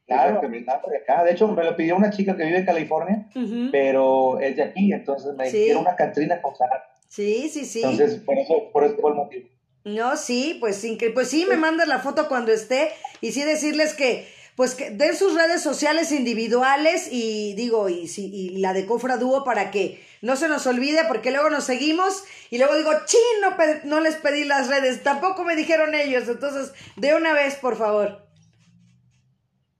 [0.06, 1.22] Claro, acá.
[1.22, 3.28] De hecho, me lo pidió una chica que vive en California,
[3.70, 5.70] pero es de aquí, entonces me sí.
[5.72, 6.86] una Catrina con zarape.
[7.08, 7.82] Sí, sí, sí.
[7.82, 9.48] Entonces, por eso, por eso fue el motivo.
[9.94, 14.28] No, sí, pues, pues sí, me mandas la foto cuando esté y sí decirles que
[14.54, 19.16] pues que den sus redes sociales individuales y digo, y, si, y la de Cofra
[19.16, 23.56] Dúo para que no se nos olvide porque luego nos seguimos y luego digo, chino,
[23.84, 28.26] no, les pedí las redes, tampoco me dijeron ellos, entonces de una vez, por favor.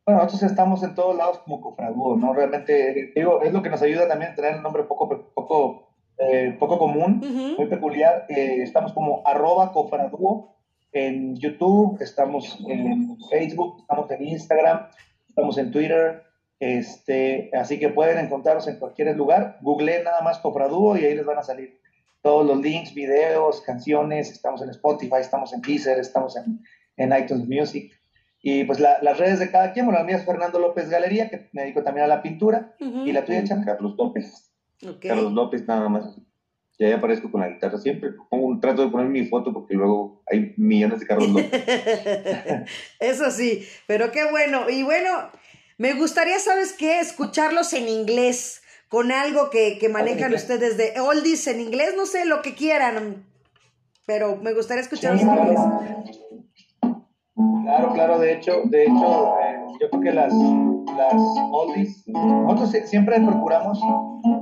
[0.06, 2.32] Bueno, nosotros estamos en todos lados como Cofra Dúo, ¿no?
[2.32, 5.87] Realmente, digo, es lo que nos ayuda también a tener un nombre poco, poco
[6.18, 7.20] eh, poco común,
[7.56, 8.26] muy peculiar.
[8.28, 10.56] Eh, estamos como arroba cofraduo
[10.92, 14.88] en YouTube, estamos en Facebook, estamos en Instagram,
[15.28, 16.22] estamos en Twitter.
[16.60, 19.58] Este, así que pueden encontrarnos en cualquier lugar.
[19.60, 21.78] Google nada más Cofraduo y ahí les van a salir
[22.20, 24.30] todos los links, videos, canciones.
[24.30, 26.60] Estamos en Spotify, estamos en Deezer, estamos en,
[26.96, 27.92] en iTunes Music.
[28.40, 31.48] Y pues las redes de cada quien, bueno, la mía es Fernando López Galería, que
[31.52, 34.47] me dedico también a la pintura, y la tuya, Chan Carlos López.
[35.00, 36.18] Carlos López nada más.
[36.78, 38.12] Y ahí aparezco con la guitarra siempre.
[38.30, 41.50] Pongo trato de poner mi foto porque luego hay millones de Carlos López.
[43.00, 44.70] Eso sí, pero qué bueno.
[44.70, 45.10] Y bueno,
[45.76, 47.00] me gustaría, ¿sabes qué?
[47.00, 52.24] Escucharlos en inglés, con algo que, que manejan ustedes de oldies en inglés, no sé,
[52.26, 53.24] lo que quieran.
[54.06, 55.60] Pero me gustaría escucharlos en inglés.
[57.64, 60.32] Claro, claro, de hecho, de hecho, eh, yo creo que las,
[60.96, 61.14] las
[61.52, 63.80] oldies, nosotros siempre procuramos,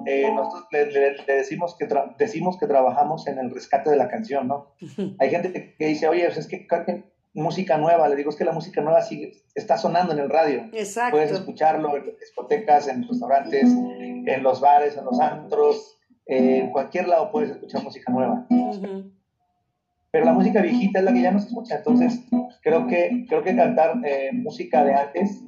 [0.07, 1.88] eh, nosotros le, decimos, que
[2.18, 4.74] decimos que trabajamos en el rescate de la canción, ¿no?
[5.18, 6.66] Hay gente que dice, oye, pues es que
[7.34, 10.68] música nueva, le digo, es que la música nueva sigue, está sonando en el radio.
[10.72, 11.16] Exacto.
[11.16, 17.30] Puedes escucharlo en discotecas, en restaurantes, en los bares, en los antros, en cualquier lado
[17.30, 18.47] puedes escuchar música nueva
[20.16, 21.76] pero la música viejita es la que ya no se escucha.
[21.76, 22.24] Entonces,
[22.62, 25.42] creo que, creo que cantar eh, música de antes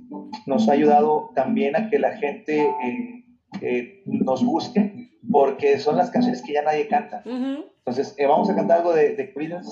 [0.49, 3.22] nos ha ayudado también a que la gente eh,
[3.61, 7.22] eh, nos busque, porque son las canciones que ya nadie canta.
[7.24, 9.70] Entonces, vamos a cantar algo de, de Creedence,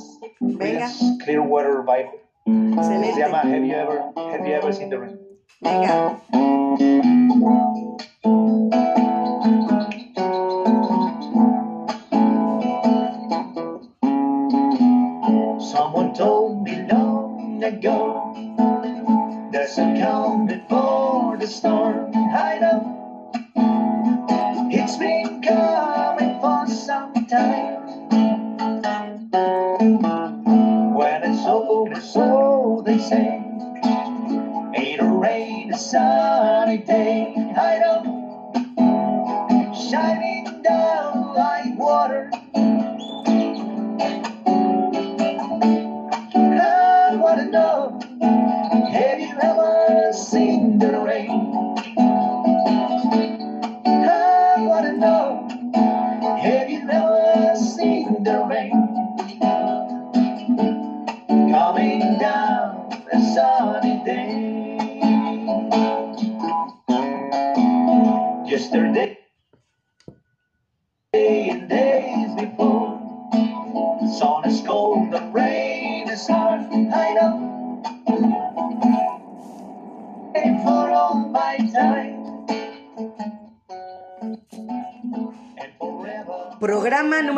[1.25, 2.83] Clearwater Vibe.
[2.83, 5.19] Se llama Have You Ever, Have you ever Seen the Rain?
[5.61, 6.21] Venga.
[32.99, 33.63] sand.
[34.77, 38.05] Ain't a rain, a sunny day, hide up,
[39.75, 40.26] shining.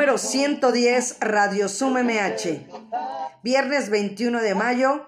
[0.08, 2.66] Número 110 Radio Sum MH.
[3.42, 5.06] Viernes 21 de mayo.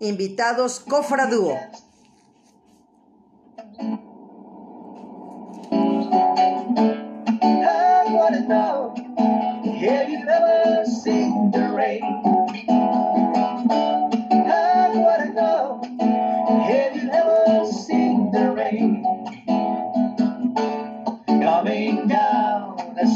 [0.00, 1.56] Invitados Cofra Dúo.
[11.74, 12.43] rain.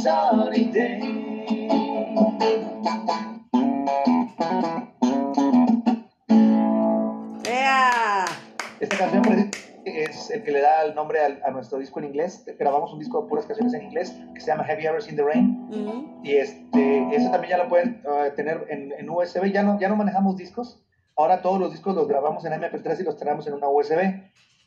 [0.07, 1.18] A sunny day?
[8.80, 9.51] Esta canción
[9.84, 12.44] es el que le da el nombre a, nuestro disco en inglés.
[12.59, 15.16] Grabamos un disco de puras canciones en inglés que se llama Have You Ever Seen
[15.16, 16.20] the Rain.
[16.22, 19.51] Y este, ese también ya lo pueden uh, tener en, en, USB.
[19.53, 20.84] Ya no, ya no manejamos discos.
[21.16, 24.22] Ahora todos los discos los grabamos en MP3 y los tenemos en una USB.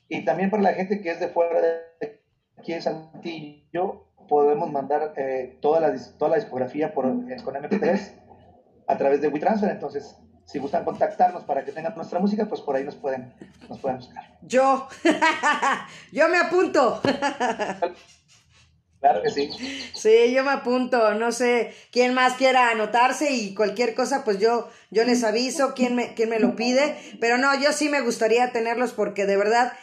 [0.10, 2.22] Y también para la gente que es de fuera de
[2.58, 8.14] aquí en Santillo, podemos mandar eh, toda, la, toda la discografía por, eh, con MP3
[8.88, 9.70] a través de WeTransfer.
[9.70, 10.16] Entonces,
[10.46, 13.34] si gustan contactarnos para que tengan nuestra música, pues por ahí nos pueden,
[13.68, 14.24] nos pueden buscar.
[14.42, 14.88] Yo,
[16.14, 17.02] yo me apunto.
[19.02, 19.50] Claro que sí.
[19.96, 21.16] Sí, yo me apunto.
[21.16, 25.96] No sé quién más quiera anotarse y cualquier cosa, pues yo, yo les aviso quién
[25.96, 26.96] me, quién me lo pide.
[27.20, 29.74] Pero no, yo sí me gustaría tenerlos porque de verdad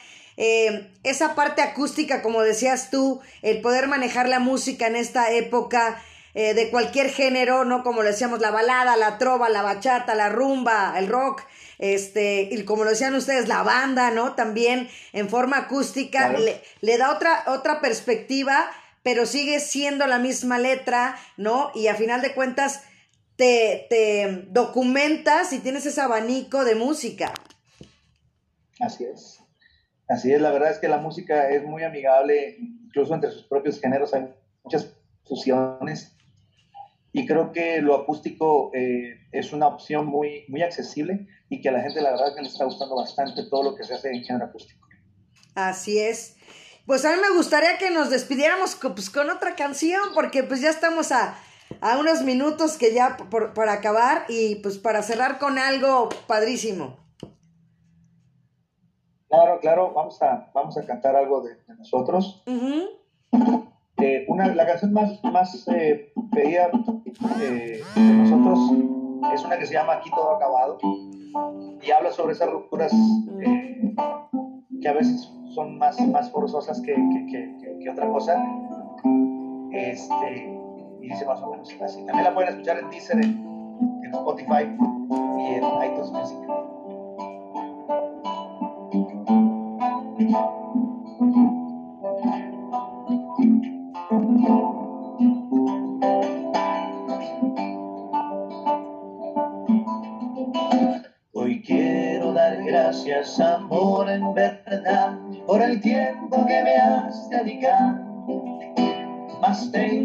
[0.41, 6.01] eh, esa parte acústica, como decías tú, el poder manejar la música en esta época
[6.33, 7.83] eh, de cualquier género, ¿no?
[7.83, 11.43] Como le decíamos, la balada, la trova, la bachata, la rumba, el rock,
[11.79, 14.37] este, y como lo decían ustedes, la banda, ¿no?
[14.37, 18.71] También en forma acústica, le, le, da otra, otra perspectiva,
[19.03, 21.73] pero sigue siendo la misma letra, ¿no?
[21.75, 22.83] Y a final de cuentas,
[23.35, 27.35] te, te documentas y tienes ese abanico de música.
[28.79, 29.38] Así es.
[30.09, 33.79] Así es, la verdad es que la música es muy amigable, incluso entre sus propios
[33.81, 34.29] géneros hay
[34.65, 34.95] muchas
[35.25, 36.17] fusiones
[37.13, 41.73] y creo que lo acústico eh, es una opción muy, muy accesible y que a
[41.73, 44.25] la gente la verdad que le está gustando bastante todo lo que se hace en
[44.25, 44.87] género acústico.
[45.55, 46.37] Así es.
[46.87, 50.61] Pues a mí me gustaría que nos despidiéramos con, pues, con otra canción porque pues
[50.61, 51.37] ya estamos a,
[51.81, 57.08] a unos minutos que ya por, para acabar y pues para cerrar con algo padrísimo.
[59.29, 62.43] Claro, claro, vamos a, vamos a cantar algo de, nosotros.
[64.01, 66.71] Eh, una, la canción más, más eh, pedida
[67.41, 68.59] eh, de nosotros
[69.35, 70.79] es una que se llama Aquí todo acabado
[71.83, 72.93] y habla sobre esas rupturas
[74.81, 78.43] que a veces son más, más forzosas que, que, que, otra cosa.
[79.73, 80.59] Este,
[81.03, 82.05] y dice más o menos así.
[82.07, 83.45] También la pueden escuchar en Deezer, en,
[84.05, 84.69] en Spotify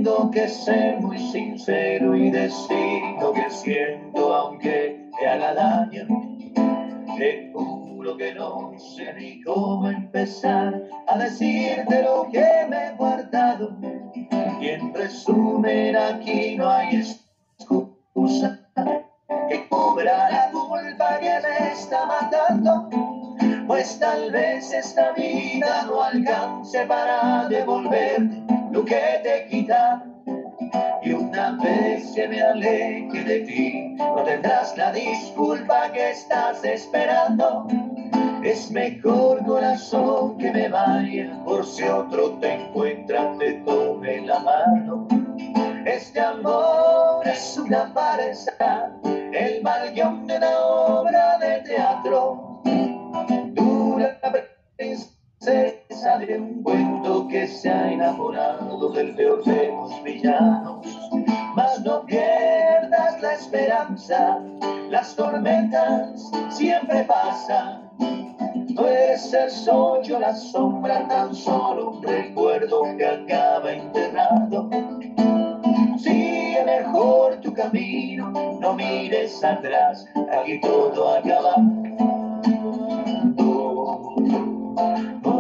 [0.04, 6.06] tengo que ser muy sincero y decir lo que siento, aunque te haga daño.
[7.18, 13.78] Te juro que no sé ni cómo empezar a decirte lo que me he guardado.
[14.60, 16.98] Y en resumen, aquí no hay
[17.58, 18.60] excusa
[19.48, 23.13] que cubra la culpa que me está matando.
[23.68, 28.22] Pues tal vez esta vida no alcance para devolver
[28.72, 30.04] lo que te quita.
[31.02, 37.68] Y una vez que me aleje de ti, no tendrás la disculpa que estás esperando.
[38.44, 45.08] Es mejor corazón que me vaya, por si otro te encuentra, te tome la mano.
[45.86, 48.92] Este amor es una farsa
[49.34, 52.53] el mal de una obra de teatro.
[54.24, 54.46] Dura
[54.78, 60.88] princesa de un cuento que se ha enamorado del peor de los villanos.
[61.56, 64.40] Mas no pierdas la esperanza,
[64.90, 67.90] las tormentas siempre pasan.
[68.74, 74.70] No eres el sol, yo la sombra, tan solo un recuerdo que acaba enterrado.
[75.98, 81.56] Sigue mejor tu camino, no mires atrás, aquí todo acaba.
[84.94, 85.33] Bom